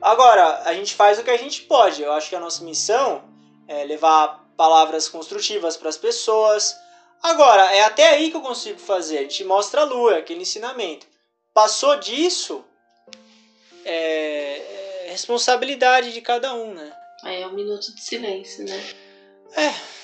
Agora, 0.00 0.62
a 0.64 0.74
gente 0.74 0.92
faz 0.92 1.20
o 1.20 1.22
que 1.22 1.30
a 1.30 1.36
gente 1.36 1.62
pode. 1.62 2.02
Eu 2.02 2.10
acho 2.10 2.28
que 2.28 2.34
a 2.34 2.40
nossa 2.40 2.64
missão 2.64 3.22
é 3.68 3.84
levar 3.84 4.44
palavras 4.56 5.08
construtivas 5.08 5.76
para 5.76 5.88
as 5.88 5.96
pessoas. 5.96 6.76
Agora, 7.22 7.62
é 7.76 7.84
até 7.84 8.08
aí 8.08 8.28
que 8.28 8.36
eu 8.36 8.40
consigo 8.40 8.80
fazer. 8.80 9.18
A 9.18 9.22
gente 9.22 9.44
mostra 9.44 9.82
a 9.82 9.84
lua, 9.84 10.16
aquele 10.16 10.42
ensinamento. 10.42 11.06
Passou 11.54 11.94
disso, 11.94 12.64
é, 13.84 15.04
é 15.04 15.10
responsabilidade 15.10 16.12
de 16.12 16.20
cada 16.20 16.52
um, 16.54 16.74
né? 16.74 16.92
Aí 17.22 17.40
é 17.40 17.46
um 17.46 17.52
minuto 17.52 17.94
de 17.94 18.00
silêncio, 18.00 18.64
né? 18.64 18.84
É, 19.54 20.01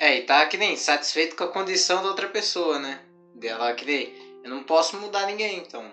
e 0.00 0.20
tá 0.22 0.46
que 0.46 0.56
nem 0.56 0.76
satisfeito 0.76 1.36
com 1.36 1.44
a 1.44 1.48
condição 1.48 2.02
da 2.02 2.08
outra 2.08 2.28
pessoa, 2.28 2.78
né? 2.78 3.00
Dela 3.34 3.72
que 3.74 3.84
nem, 3.84 4.12
eu 4.42 4.50
não 4.50 4.62
posso 4.62 4.96
mudar 4.96 5.26
ninguém, 5.26 5.58
então. 5.58 5.90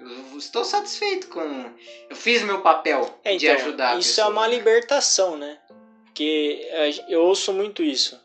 Eu 0.00 0.36
estou 0.38 0.64
satisfeito 0.64 1.28
com. 1.28 1.70
Eu 2.10 2.16
fiz 2.16 2.42
meu 2.42 2.60
papel 2.60 3.18
É, 3.22 3.36
de 3.36 3.46
então, 3.46 3.56
ajudar 3.56 3.98
isso 3.98 4.08
pessoa. 4.08 4.26
é 4.26 4.30
uma 4.30 4.46
libertação, 4.46 5.36
né? 5.36 5.58
Porque 6.06 6.68
a- 6.72 7.10
eu 7.10 7.22
ouço 7.22 7.52
muito 7.52 7.82
isso. 7.82 8.20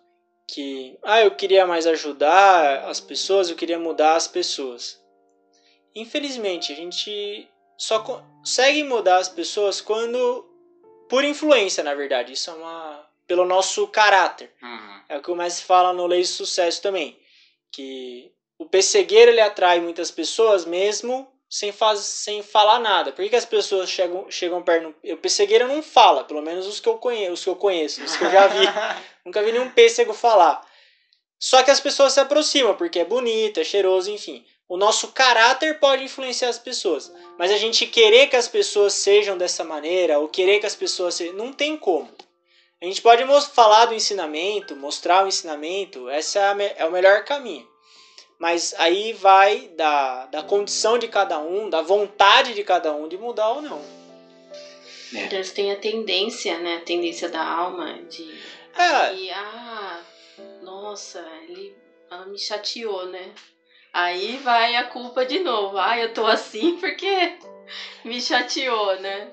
Que, 0.49 0.97
ah, 1.03 1.21
eu 1.21 1.31
queria 1.31 1.65
mais 1.65 1.85
ajudar 1.85 2.85
as 2.85 2.99
pessoas, 3.01 3.49
eu 3.49 3.55
queria 3.55 3.77
mudar 3.77 4.15
as 4.15 4.27
pessoas. 4.27 4.97
Infelizmente, 5.93 6.71
a 6.71 6.75
gente 6.75 7.47
só 7.77 7.99
consegue 7.99 8.83
mudar 8.83 9.17
as 9.17 9.29
pessoas 9.29 9.81
quando. 9.81 10.45
Por 11.09 11.23
influência, 11.23 11.83
na 11.83 11.93
verdade. 11.93 12.33
Isso 12.33 12.49
é 12.49 12.53
uma. 12.53 13.06
Pelo 13.27 13.45
nosso 13.45 13.87
caráter. 13.87 14.51
Uhum. 14.61 15.01
É 15.09 15.17
o 15.17 15.21
que 15.21 15.29
o 15.29 15.35
Messi 15.35 15.63
fala 15.63 15.93
no 15.93 16.07
Lei 16.07 16.21
de 16.21 16.27
Sucesso 16.27 16.81
também. 16.81 17.19
Que 17.71 18.31
o 18.57 18.65
pessegueiro 18.65 19.31
ele 19.31 19.41
atrai 19.41 19.79
muitas 19.79 20.09
pessoas 20.09 20.65
mesmo 20.65 21.27
sem, 21.49 21.71
faz, 21.71 21.99
sem 21.99 22.41
falar 22.41 22.79
nada. 22.79 23.11
Por 23.11 23.23
que, 23.23 23.29
que 23.29 23.35
as 23.35 23.45
pessoas 23.45 23.89
chegam, 23.89 24.29
chegam 24.29 24.61
perto? 24.61 24.95
O 25.03 25.17
pessegueiro 25.17 25.67
não 25.67 25.81
fala, 25.83 26.23
pelo 26.23 26.41
menos 26.41 26.65
os 26.65 26.79
que 26.79 26.89
eu 26.89 26.97
conheço, 26.97 27.33
os 27.33 27.43
que 27.43 27.49
eu, 27.49 27.55
conheço, 27.55 28.03
os 28.03 28.15
que 28.15 28.23
eu 28.23 28.31
já 28.31 28.47
vi. 28.47 28.65
Nunca 29.25 29.43
vi 29.43 29.51
nenhum 29.51 29.69
pêssego 29.69 30.13
falar. 30.13 30.65
Só 31.39 31.61
que 31.63 31.71
as 31.71 31.79
pessoas 31.79 32.13
se 32.13 32.19
aproximam, 32.19 32.75
porque 32.75 32.99
é 32.99 33.05
bonito, 33.05 33.59
é 33.59 33.63
cheiroso, 33.63 34.09
enfim. 34.09 34.45
O 34.67 34.75
nosso 34.75 35.09
caráter 35.09 35.79
pode 35.79 36.03
influenciar 36.03 36.49
as 36.49 36.59
pessoas. 36.59 37.13
Mas 37.37 37.51
a 37.51 37.57
gente 37.57 37.85
querer 37.85 38.27
que 38.27 38.35
as 38.35 38.47
pessoas 38.47 38.93
sejam 38.93 39.37
dessa 39.37 39.63
maneira, 39.63 40.19
ou 40.19 40.27
querer 40.27 40.59
que 40.59 40.65
as 40.65 40.75
pessoas 40.75 41.15
sejam. 41.15 41.35
Não 41.35 41.53
tem 41.53 41.77
como. 41.77 42.11
A 42.81 42.85
gente 42.85 43.01
pode 43.01 43.23
falar 43.53 43.85
do 43.85 43.93
ensinamento, 43.93 44.75
mostrar 44.75 45.25
o 45.25 45.27
ensinamento, 45.27 46.09
esse 46.11 46.37
é, 46.37 46.75
é 46.77 46.85
o 46.85 46.91
melhor 46.91 47.23
caminho. 47.23 47.67
Mas 48.37 48.73
aí 48.77 49.13
vai 49.13 49.67
da, 49.69 50.27
da 50.27 50.43
condição 50.43 50.97
de 50.99 51.07
cada 51.07 51.39
um, 51.39 51.69
da 51.69 51.81
vontade 51.81 52.53
de 52.53 52.63
cada 52.63 52.93
um 52.93 53.07
de 53.07 53.17
mudar 53.17 53.49
ou 53.49 53.61
não. 53.61 53.81
Eles 55.11 55.51
têm 55.51 55.71
a 55.71 55.75
tendência, 55.75 56.59
né? 56.59 56.75
A 56.75 56.81
tendência 56.81 57.29
da 57.29 57.41
alma 57.41 57.93
de. 58.03 58.39
É. 58.77 59.13
E, 59.15 59.31
ah, 59.31 59.99
nossa, 60.61 61.25
ele, 61.43 61.75
ela 62.11 62.25
me 62.25 62.37
chateou, 62.37 63.07
né? 63.07 63.33
Aí 63.91 64.37
vai 64.37 64.75
a 64.75 64.83
culpa 64.83 65.25
de 65.25 65.39
novo. 65.39 65.77
Ah, 65.77 65.97
eu 65.97 66.13
tô 66.13 66.27
assim 66.27 66.77
porque 66.77 67.37
Me 68.03 68.21
chateou, 68.21 68.99
né? 68.99 69.29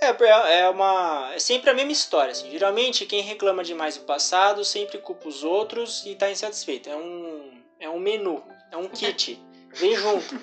É, 0.00 0.60
é 0.60 0.68
uma. 0.68 1.32
É 1.34 1.38
sempre 1.38 1.70
a 1.70 1.74
mesma 1.74 1.92
história. 1.92 2.32
Assim. 2.32 2.50
Geralmente, 2.50 3.06
quem 3.06 3.22
reclama 3.22 3.64
demais 3.64 3.96
do 3.96 4.04
passado 4.04 4.64
sempre 4.64 4.98
culpa 4.98 5.28
os 5.28 5.42
outros 5.42 6.04
e 6.04 6.12
está 6.12 6.30
insatisfeito. 6.30 6.88
É 6.88 6.96
um, 6.96 7.60
é 7.80 7.88
um 7.88 7.98
menu, 7.98 8.42
é 8.70 8.76
um 8.76 8.88
kit. 8.88 9.40
Vem 9.74 9.96
junto. 9.96 10.38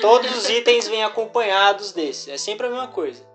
Todos 0.00 0.36
os 0.36 0.50
itens 0.50 0.86
vêm 0.86 1.02
acompanhados 1.02 1.92
desse. 1.92 2.30
É 2.30 2.36
sempre 2.36 2.66
a 2.66 2.70
mesma 2.70 2.88
coisa. 2.88 3.26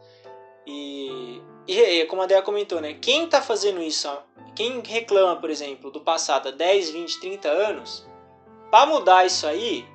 E, 0.66 1.42
e 1.68 2.06
como 2.06 2.22
a 2.22 2.28
Dea 2.28 2.42
comentou, 2.44 2.80
né? 2.80 2.94
Quem 3.02 3.26
está 3.26 3.42
fazendo 3.42 3.82
isso, 3.82 4.08
quem 4.56 4.80
reclama, 4.82 5.36
por 5.42 5.50
exemplo, 5.50 5.90
do 5.90 6.02
passado 6.02 6.50
há 6.50 6.52
10, 6.52 6.92
20, 6.92 7.20
30 7.20 7.50
anos, 7.50 8.08
para 8.70 8.86
mudar 8.86 9.26
isso 9.26 9.48
aí, 9.48 9.86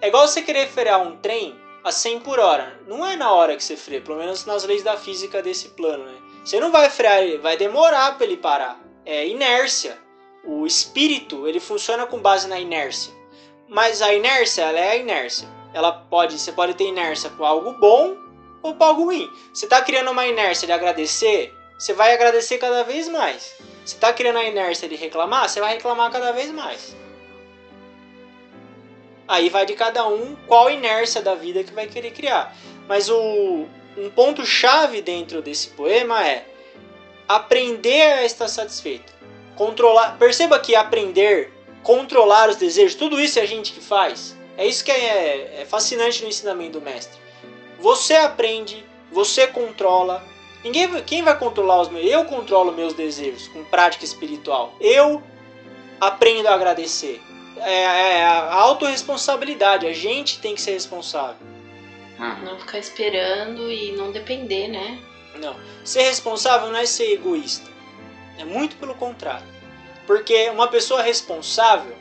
é 0.00 0.08
igual 0.08 0.26
você 0.26 0.42
querer 0.42 0.68
frear 0.68 1.00
um 1.00 1.16
trem 1.18 1.57
a 1.84 1.92
100 1.92 2.20
por 2.20 2.38
hora. 2.38 2.80
Não 2.86 3.06
é 3.06 3.16
na 3.16 3.32
hora 3.32 3.56
que 3.56 3.62
você 3.62 3.76
freia, 3.76 4.00
pelo 4.00 4.18
menos 4.18 4.44
nas 4.44 4.64
leis 4.64 4.82
da 4.82 4.96
física 4.96 5.42
desse 5.42 5.70
plano, 5.70 6.04
né? 6.04 6.18
Você 6.44 6.60
não 6.60 6.70
vai 6.70 6.88
frear 6.88 7.22
ele, 7.22 7.38
vai 7.38 7.56
demorar 7.56 8.16
para 8.16 8.26
ele 8.26 8.36
parar. 8.36 8.80
É 9.04 9.26
inércia. 9.26 9.98
O 10.44 10.66
espírito, 10.66 11.46
ele 11.46 11.60
funciona 11.60 12.06
com 12.06 12.20
base 12.20 12.48
na 12.48 12.58
inércia. 12.58 13.12
Mas 13.68 14.00
a 14.00 14.14
inércia, 14.14 14.62
ela 14.62 14.78
é 14.78 14.90
a 14.92 14.96
inércia. 14.96 15.48
Ela 15.74 15.92
pode, 15.92 16.38
você 16.38 16.52
pode 16.52 16.74
ter 16.74 16.84
inércia 16.84 17.30
com 17.30 17.44
algo 17.44 17.72
bom 17.72 18.16
ou 18.62 18.74
com 18.74 18.84
algo 18.84 19.04
ruim. 19.04 19.30
Você 19.52 19.66
está 19.66 19.82
criando 19.82 20.10
uma 20.10 20.26
inércia 20.26 20.66
de 20.66 20.72
agradecer, 20.72 21.54
você 21.78 21.92
vai 21.92 22.12
agradecer 22.14 22.58
cada 22.58 22.82
vez 22.82 23.08
mais. 23.08 23.54
Você 23.84 23.94
está 23.94 24.12
criando 24.12 24.38
a 24.38 24.44
inércia 24.44 24.88
de 24.88 24.96
reclamar, 24.96 25.48
você 25.48 25.60
vai 25.60 25.74
reclamar 25.74 26.10
cada 26.10 26.32
vez 26.32 26.50
mais. 26.50 26.96
Aí 29.28 29.50
vai 29.50 29.66
de 29.66 29.74
cada 29.74 30.08
um 30.08 30.34
qual 30.46 30.70
inércia 30.70 31.20
da 31.20 31.34
vida 31.34 31.62
que 31.62 31.72
vai 31.72 31.86
querer 31.86 32.12
criar. 32.12 32.56
Mas 32.88 33.10
o, 33.10 33.66
um 33.94 34.08
ponto 34.08 34.46
chave 34.46 35.02
dentro 35.02 35.42
desse 35.42 35.68
poema 35.68 36.26
é 36.26 36.46
aprender 37.28 38.14
a 38.14 38.24
estar 38.24 38.48
satisfeito. 38.48 39.12
Controlar, 39.54 40.16
perceba 40.18 40.58
que 40.58 40.74
aprender, 40.74 41.52
controlar 41.82 42.48
os 42.48 42.56
desejos, 42.56 42.94
tudo 42.94 43.20
isso 43.20 43.38
é 43.38 43.42
a 43.42 43.46
gente 43.46 43.72
que 43.72 43.80
faz. 43.80 44.34
É 44.56 44.66
isso 44.66 44.82
que 44.82 44.90
é, 44.90 45.60
é 45.60 45.66
fascinante 45.66 46.22
no 46.22 46.28
ensinamento 46.28 46.78
do 46.78 46.84
mestre. 46.84 47.18
Você 47.80 48.14
aprende, 48.14 48.84
você 49.12 49.46
controla. 49.46 50.24
Ninguém, 50.64 50.88
quem 51.02 51.22
vai 51.22 51.38
controlar 51.38 51.82
os 51.82 51.88
meus? 51.88 52.06
Eu 52.06 52.24
controlo 52.24 52.72
meus 52.72 52.94
desejos 52.94 53.46
com 53.48 53.62
prática 53.64 54.04
espiritual. 54.04 54.74
Eu 54.80 55.22
aprendo 56.00 56.48
a 56.48 56.54
agradecer 56.54 57.20
é, 57.62 58.18
é 58.18 58.24
a 58.24 58.54
autorresponsabilidade. 58.54 59.86
A 59.86 59.92
gente 59.92 60.40
tem 60.40 60.54
que 60.54 60.60
ser 60.60 60.72
responsável. 60.72 61.46
Uhum. 62.18 62.44
Não 62.44 62.58
ficar 62.58 62.78
esperando 62.78 63.70
e 63.70 63.92
não 63.92 64.10
depender, 64.10 64.68
né? 64.68 64.98
Não. 65.40 65.54
Ser 65.84 66.02
responsável 66.02 66.68
não 66.68 66.78
é 66.78 66.86
ser 66.86 67.12
egoísta. 67.12 67.70
É 68.38 68.44
muito 68.44 68.76
pelo 68.76 68.94
contrário. 68.94 69.46
Porque 70.06 70.48
uma 70.50 70.68
pessoa 70.68 71.02
responsável, 71.02 71.94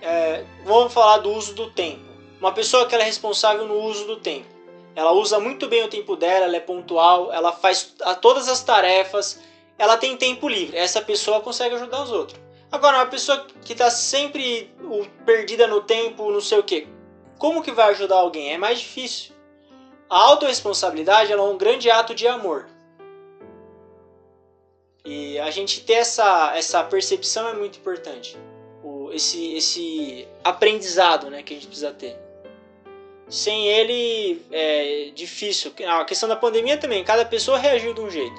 é, 0.00 0.44
vamos 0.64 0.92
falar 0.92 1.18
do 1.18 1.30
uso 1.32 1.54
do 1.54 1.70
tempo. 1.70 2.04
Uma 2.40 2.52
pessoa 2.52 2.86
que 2.86 2.94
é 2.94 3.02
responsável 3.02 3.66
no 3.66 3.74
uso 3.80 4.06
do 4.06 4.16
tempo. 4.16 4.46
Ela 4.94 5.12
usa 5.12 5.38
muito 5.38 5.68
bem 5.68 5.84
o 5.84 5.88
tempo 5.88 6.16
dela, 6.16 6.46
ela 6.46 6.56
é 6.56 6.60
pontual, 6.60 7.30
ela 7.30 7.52
faz 7.52 7.94
todas 8.22 8.48
as 8.48 8.62
tarefas, 8.62 9.40
ela 9.78 9.98
tem 9.98 10.16
tempo 10.16 10.48
livre. 10.48 10.76
Essa 10.76 11.02
pessoa 11.02 11.40
consegue 11.40 11.74
ajudar 11.74 12.02
os 12.02 12.10
outros. 12.10 12.45
Agora, 12.76 12.98
uma 12.98 13.06
pessoa 13.06 13.46
que 13.64 13.72
está 13.72 13.90
sempre 13.90 14.70
perdida 15.24 15.66
no 15.66 15.80
tempo, 15.80 16.30
não 16.30 16.42
sei 16.42 16.58
o 16.58 16.62
que, 16.62 16.86
como 17.38 17.62
que 17.62 17.72
vai 17.72 17.88
ajudar 17.92 18.16
alguém? 18.16 18.52
É 18.52 18.58
mais 18.58 18.78
difícil. 18.78 19.34
A 20.10 20.18
autorresponsabilidade 20.18 21.32
é 21.32 21.40
um 21.40 21.56
grande 21.56 21.90
ato 21.90 22.14
de 22.14 22.28
amor. 22.28 22.66
E 25.06 25.38
a 25.38 25.50
gente 25.50 25.84
ter 25.84 25.94
essa, 25.94 26.54
essa 26.54 26.84
percepção 26.84 27.48
é 27.48 27.54
muito 27.54 27.78
importante. 27.78 28.36
O, 28.84 29.10
esse, 29.10 29.54
esse 29.54 30.28
aprendizado 30.44 31.30
né, 31.30 31.42
que 31.42 31.54
a 31.54 31.56
gente 31.56 31.68
precisa 31.68 31.92
ter. 31.92 32.14
Sem 33.26 33.68
ele 33.68 34.44
é 34.52 35.12
difícil. 35.14 35.72
A 35.88 36.04
questão 36.04 36.28
da 36.28 36.36
pandemia 36.36 36.76
também, 36.76 37.02
cada 37.02 37.24
pessoa 37.24 37.56
reagiu 37.56 37.94
de 37.94 38.02
um 38.02 38.10
jeito. 38.10 38.36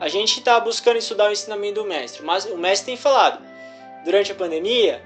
A 0.00 0.08
gente 0.08 0.38
está 0.38 0.58
buscando 0.58 0.96
estudar 0.96 1.28
o 1.28 1.32
ensinamento 1.32 1.82
do 1.82 1.84
mestre, 1.84 2.24
mas 2.24 2.46
o 2.46 2.56
mestre 2.56 2.86
tem 2.86 2.96
falado 2.96 3.52
durante 4.04 4.32
a 4.32 4.34
pandemia, 4.34 5.02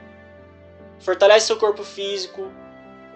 fortalece 1.00 1.46
seu 1.46 1.56
corpo 1.56 1.84
físico, 1.84 2.50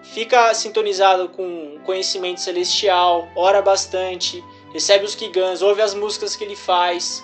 fica 0.01 0.53
sintonizado 0.53 1.29
com 1.29 1.79
conhecimento 1.83 2.41
celestial, 2.41 3.29
ora 3.35 3.61
bastante, 3.61 4.43
recebe 4.71 5.05
os 5.05 5.15
Kigans, 5.15 5.61
ouve 5.61 5.81
as 5.81 5.93
músicas 5.93 6.35
que 6.35 6.43
ele 6.43 6.55
faz. 6.55 7.23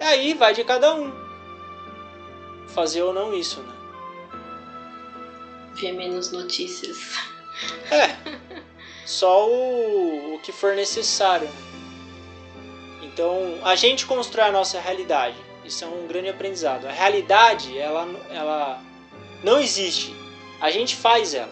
E 0.00 0.04
aí 0.04 0.34
vai 0.34 0.54
de 0.54 0.64
cada 0.64 0.94
um. 0.94 1.12
Fazer 2.68 3.02
ou 3.02 3.12
não 3.12 3.34
isso, 3.34 3.60
né? 3.60 3.72
Ver 5.74 5.92
menos 5.92 6.30
notícias. 6.32 6.98
É. 7.90 8.16
Só 9.04 9.48
o, 9.48 10.34
o 10.34 10.38
que 10.40 10.52
for 10.52 10.74
necessário. 10.74 11.46
Né? 11.46 11.72
Então, 13.02 13.58
a 13.62 13.74
gente 13.74 14.06
constrói 14.06 14.46
a 14.46 14.52
nossa 14.52 14.80
realidade. 14.80 15.36
Isso 15.72 15.84
é 15.84 15.88
um 15.88 16.06
grande 16.06 16.28
aprendizado. 16.28 16.86
A 16.86 16.92
realidade, 16.92 17.78
ela, 17.78 18.06
ela 18.28 18.82
não 19.42 19.58
existe. 19.58 20.14
A 20.60 20.70
gente 20.70 20.94
faz 20.94 21.32
ela, 21.32 21.50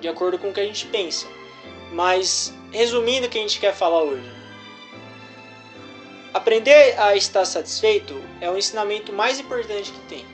de 0.00 0.08
acordo 0.08 0.36
com 0.36 0.50
o 0.50 0.52
que 0.52 0.58
a 0.58 0.66
gente 0.66 0.84
pensa. 0.86 1.28
Mas, 1.92 2.52
resumindo 2.72 3.28
o 3.28 3.30
que 3.30 3.38
a 3.38 3.40
gente 3.40 3.60
quer 3.60 3.72
falar 3.72 4.02
hoje. 4.02 4.28
Aprender 6.34 6.98
a 6.98 7.14
estar 7.14 7.44
satisfeito 7.44 8.20
é 8.40 8.50
o 8.50 8.58
ensinamento 8.58 9.12
mais 9.12 9.38
importante 9.38 9.92
que 9.92 10.00
tem. 10.08 10.26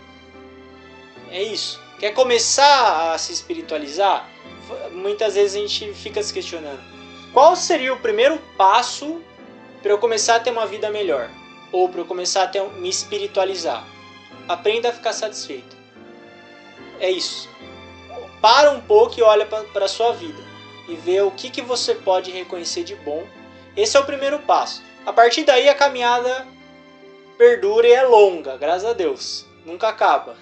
É 1.30 1.42
isso. 1.42 1.78
Quer 2.00 2.14
começar 2.14 3.12
a 3.12 3.18
se 3.18 3.30
espiritualizar? 3.30 4.26
Muitas 4.90 5.34
vezes 5.34 5.54
a 5.54 5.60
gente 5.60 5.92
fica 5.92 6.22
se 6.22 6.32
questionando: 6.32 6.80
qual 7.34 7.54
seria 7.56 7.92
o 7.92 8.00
primeiro 8.00 8.38
passo 8.56 9.20
para 9.82 9.92
eu 9.92 9.98
começar 9.98 10.36
a 10.36 10.40
ter 10.40 10.50
uma 10.50 10.64
vida 10.64 10.88
melhor? 10.88 11.30
Ou 11.76 11.90
para 11.90 12.00
eu 12.00 12.06
começar 12.06 12.44
a 12.44 12.46
ter, 12.46 12.62
me 12.62 12.88
espiritualizar. 12.88 13.86
Aprenda 14.48 14.88
a 14.88 14.92
ficar 14.92 15.12
satisfeito. 15.12 15.76
É 16.98 17.10
isso. 17.10 17.50
Para 18.40 18.70
um 18.70 18.80
pouco 18.80 19.20
e 19.20 19.22
olha 19.22 19.44
para 19.44 19.84
a 19.84 19.88
sua 19.88 20.12
vida 20.12 20.42
e 20.88 20.94
vê 20.94 21.20
o 21.20 21.30
que, 21.30 21.50
que 21.50 21.60
você 21.60 21.94
pode 21.94 22.30
reconhecer 22.30 22.82
de 22.82 22.94
bom. 22.94 23.26
Esse 23.76 23.94
é 23.96 24.00
o 24.00 24.06
primeiro 24.06 24.38
passo. 24.38 24.82
A 25.04 25.12
partir 25.12 25.44
daí 25.44 25.68
a 25.68 25.74
caminhada 25.74 26.46
perdura 27.36 27.86
e 27.86 27.92
é 27.92 28.02
longa, 28.04 28.56
graças 28.56 28.88
a 28.88 28.94
Deus. 28.94 29.44
Nunca 29.66 29.88
acaba. 29.88 30.34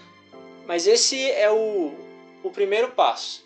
Mas 0.67 0.87
esse 0.87 1.31
é 1.33 1.51
o, 1.51 1.95
o 2.45 2.51
primeiro 2.51 2.93
passo. 2.93 3.45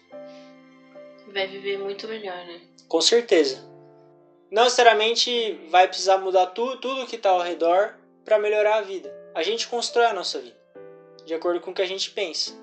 Vai 1.29 1.47
viver 1.47 1.79
muito 1.79 2.07
melhor, 2.07 2.37
né? 2.45 2.61
Com 2.87 3.01
certeza 3.01 3.68
não 4.51 4.65
necessariamente 4.65 5.61
vai 5.71 5.87
precisar 5.87 6.19
mudar 6.19 6.47
tudo, 6.47 6.77
tudo 6.79 7.07
que 7.07 7.17
está 7.17 7.31
ao 7.31 7.41
redor 7.41 7.95
para 8.25 8.39
melhorar 8.39 8.77
a 8.77 8.83
vida. 8.83 9.15
A 9.35 9.43
gente 9.43 9.69
constrói 9.69 10.07
a 10.07 10.15
nossa 10.15 10.39
vida 10.39 10.59
de 11.29 11.35
acordo 11.35 11.61
com 11.61 11.71
o 11.71 11.75
que 11.75 11.83
a 11.83 11.87
gente 11.87 12.11
pensa. 12.11 12.57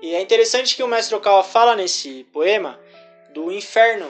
E 0.00 0.14
é 0.14 0.20
interessante 0.20 0.76
que 0.76 0.82
o 0.82 0.86
mestre 0.86 1.16
Okawa 1.16 1.42
fala 1.42 1.74
nesse 1.74 2.24
poema 2.24 2.78
do 3.32 3.50
inferno. 3.50 4.08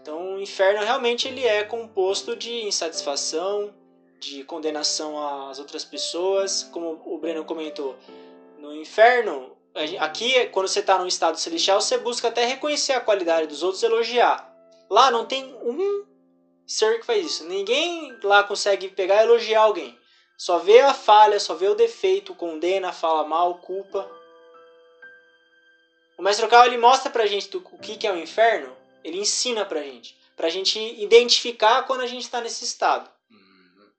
Então, 0.00 0.36
o 0.36 0.40
inferno 0.40 0.82
realmente 0.82 1.28
ele 1.28 1.44
é 1.44 1.64
composto 1.64 2.34
de 2.34 2.62
insatisfação, 2.62 3.74
de 4.18 4.42
condenação 4.44 5.48
às 5.48 5.58
outras 5.58 5.84
pessoas, 5.84 6.62
como 6.72 7.02
o 7.04 7.18
Breno 7.18 7.44
comentou. 7.44 7.96
No 8.58 8.74
inferno, 8.74 9.56
aqui 9.98 10.46
quando 10.46 10.68
você 10.68 10.80
está 10.80 10.96
num 10.96 11.06
estado 11.06 11.38
celestial, 11.38 11.80
você 11.80 11.98
busca 11.98 12.28
até 12.28 12.46
reconhecer 12.46 12.92
a 12.92 13.00
qualidade 13.00 13.48
dos 13.48 13.62
outros, 13.62 13.82
elogiar. 13.82 14.48
Lá 14.88 15.10
não 15.10 15.26
tem 15.26 15.44
um 15.62 16.06
ser 16.68 17.00
que 17.00 17.06
faz 17.06 17.24
isso. 17.24 17.44
Ninguém 17.44 18.16
lá 18.22 18.44
consegue 18.44 18.88
pegar 18.88 19.16
e 19.16 19.24
elogiar 19.24 19.62
alguém. 19.62 19.98
Só 20.36 20.58
vê 20.58 20.80
a 20.80 20.94
falha, 20.94 21.40
só 21.40 21.54
vê 21.54 21.66
o 21.66 21.74
defeito, 21.74 22.34
condena, 22.34 22.92
fala 22.92 23.26
mal, 23.26 23.58
culpa. 23.58 24.08
O 26.16 26.22
mestre 26.22 26.44
local 26.44 26.66
ele 26.66 26.76
mostra 26.76 27.10
pra 27.10 27.26
gente 27.26 27.56
o 27.56 27.78
que 27.78 28.06
é 28.06 28.12
o 28.12 28.18
inferno, 28.18 28.76
ele 29.02 29.18
ensina 29.18 29.64
pra 29.64 29.82
gente, 29.82 30.16
pra 30.36 30.48
gente 30.48 30.78
identificar 31.02 31.84
quando 31.84 32.02
a 32.02 32.06
gente 32.06 32.22
está 32.22 32.40
nesse 32.40 32.64
estado. 32.64 33.10
Uhum. 33.30 33.90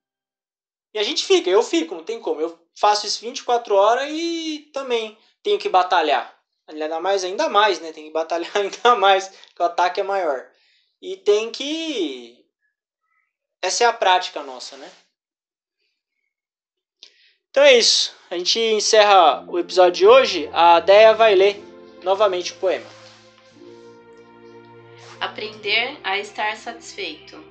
E 0.94 1.00
a 1.00 1.04
gente 1.04 1.26
fica, 1.26 1.50
eu 1.50 1.64
fico, 1.64 1.96
não 1.96 2.04
tem 2.04 2.22
como. 2.22 2.40
Eu 2.40 2.58
faço 2.76 3.06
isso 3.06 3.22
24 3.22 3.76
horas 3.76 4.10
e 4.10 4.70
também 4.74 5.18
tenho 5.44 5.60
que 5.60 5.68
batalhar. 5.68 6.38
Ainda 6.68 7.00
mais, 7.00 7.24
ainda 7.24 7.50
mais, 7.50 7.80
né? 7.80 7.92
Tem 7.92 8.06
que 8.06 8.12
batalhar 8.12 8.52
ainda 8.56 8.96
mais, 8.96 9.28
que 9.28 9.62
o 9.62 9.66
ataque 9.66 10.00
é 10.00 10.04
maior. 10.04 10.50
E 11.02 11.18
tem 11.18 11.52
que 11.52 12.39
essa 13.62 13.84
é 13.84 13.88
a 13.88 13.94
prática 13.94 14.42
nossa, 14.44 14.78
né? 14.78 14.90
Então 17.52 17.64
é 17.64 17.74
isso. 17.78 18.16
A 18.30 18.38
gente 18.38 18.60
encerra 18.60 19.44
o 19.48 19.58
episódio 19.58 19.94
de 19.94 20.08
hoje. 20.08 20.50
A 20.54 20.80
Deia 20.80 21.14
vai 21.14 21.36
ler 21.36 21.62
novamente 22.04 22.54
o 22.54 22.56
poema. 22.56 22.86
Aprender 25.20 25.98
a 26.04 26.18
estar 26.18 26.56
satisfeito. 26.56 27.44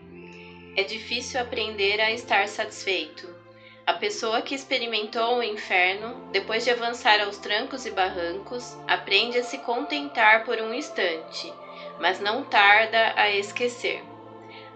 É 0.76 0.82
difícil 0.84 1.40
aprender 1.40 2.00
a 2.00 2.12
estar 2.12 2.48
satisfeito. 2.48 3.36
A 3.84 3.94
pessoa 3.94 4.42
que 4.42 4.54
experimentou 4.54 5.38
o 5.38 5.42
inferno, 5.42 6.30
depois 6.30 6.62
de 6.62 6.70
avançar 6.70 7.20
aos 7.20 7.38
trancos 7.38 7.84
e 7.84 7.90
barrancos, 7.90 8.76
aprende 8.86 9.38
a 9.38 9.42
se 9.42 9.58
contentar 9.58 10.44
por 10.44 10.60
um 10.60 10.72
instante, 10.72 11.52
mas 11.98 12.20
não 12.20 12.44
tarda 12.44 13.14
a 13.16 13.30
esquecer. 13.30 14.04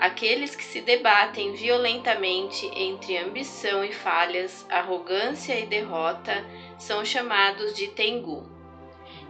Aqueles 0.02 0.56
que 0.56 0.64
se 0.64 0.80
debatem 0.80 1.52
violentamente 1.52 2.68
entre 2.74 3.16
ambição 3.16 3.84
e 3.84 3.92
falhas, 3.92 4.66
arrogância 4.68 5.56
e 5.56 5.64
derrota, 5.64 6.44
são 6.76 7.04
chamados 7.04 7.72
de 7.72 7.86
Tengu 7.86 8.44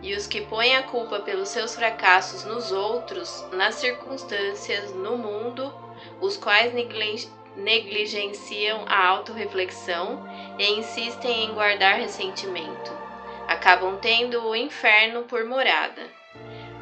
e 0.02 0.14
os 0.14 0.26
que 0.26 0.40
põem 0.40 0.74
a 0.74 0.82
culpa 0.85 1.20
pelos 1.20 1.50
seus 1.50 1.74
fracassos 1.74 2.44
nos 2.44 2.72
outros, 2.72 3.44
nas 3.52 3.74
circunstâncias, 3.74 4.94
no 4.94 5.14
mundo, 5.18 5.70
os 6.22 6.38
quais 6.38 6.72
negligenciam 7.54 8.87
a 8.88 9.08
autorreflexão 9.08 10.26
e 10.58 10.70
insistem 10.70 11.44
em 11.44 11.52
guardar 11.52 11.96
ressentimento, 11.96 12.90
acabam 13.46 13.98
tendo 14.00 14.42
o 14.42 14.56
inferno 14.56 15.24
por 15.24 15.44
morada. 15.44 16.21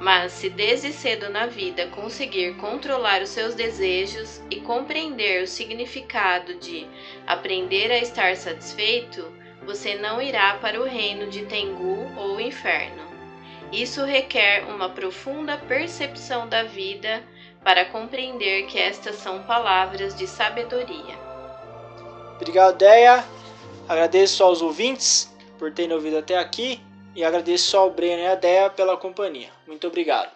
Mas 0.00 0.32
se 0.32 0.48
desde 0.48 0.94
cedo 0.94 1.28
na 1.28 1.46
vida 1.46 1.86
conseguir 1.88 2.56
controlar 2.56 3.20
os 3.20 3.28
seus 3.28 3.54
desejos 3.54 4.40
e 4.50 4.58
compreender 4.58 5.42
o 5.42 5.46
significado 5.46 6.54
de 6.54 6.86
aprender 7.26 7.92
a 7.92 7.98
estar 7.98 8.34
satisfeito, 8.34 9.30
você 9.62 9.96
não 9.96 10.22
irá 10.22 10.54
para 10.54 10.80
o 10.80 10.84
reino 10.84 11.28
de 11.28 11.44
Tengu 11.44 12.10
ou 12.16 12.40
inferno. 12.40 13.02
Isso 13.70 14.02
requer 14.02 14.64
uma 14.64 14.88
profunda 14.88 15.58
percepção 15.58 16.48
da 16.48 16.62
vida 16.62 17.22
para 17.62 17.84
compreender 17.84 18.68
que 18.68 18.78
estas 18.78 19.16
são 19.16 19.42
palavras 19.42 20.16
de 20.16 20.26
sabedoria. 20.26 21.14
Obrigado, 22.36 22.78
Deia. 22.78 23.22
Agradeço 23.86 24.42
aos 24.42 24.62
ouvintes 24.62 25.30
por 25.58 25.70
terem 25.70 25.92
ouvido 25.92 26.16
até 26.16 26.38
aqui 26.38 26.80
e 27.14 27.24
agradeço 27.24 27.76
ao 27.76 27.90
Breno 27.90 28.22
e 28.22 28.26
a 28.26 28.34
Deia 28.34 28.70
pela 28.70 28.96
companhia. 28.96 29.50
Muito 29.66 29.86
obrigado. 29.86 30.30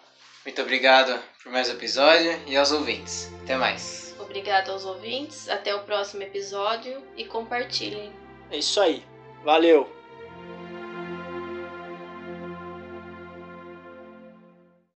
Muito 0.45 0.61
obrigado 0.61 1.19
por 1.41 1.51
mais 1.51 1.69
um 1.69 1.73
episódio 1.73 2.39
e 2.45 2.55
aos 2.55 2.71
ouvintes. 2.71 3.31
Até 3.43 3.57
mais. 3.57 4.15
Obrigado 4.19 4.71
aos 4.71 4.85
ouvintes. 4.85 5.49
Até 5.49 5.73
o 5.73 5.83
próximo 5.83 6.23
episódio 6.23 7.01
e 7.17 7.25
compartilhem. 7.25 8.11
É 8.51 8.57
isso 8.57 8.79
aí. 8.79 9.03
Valeu! 9.43 10.04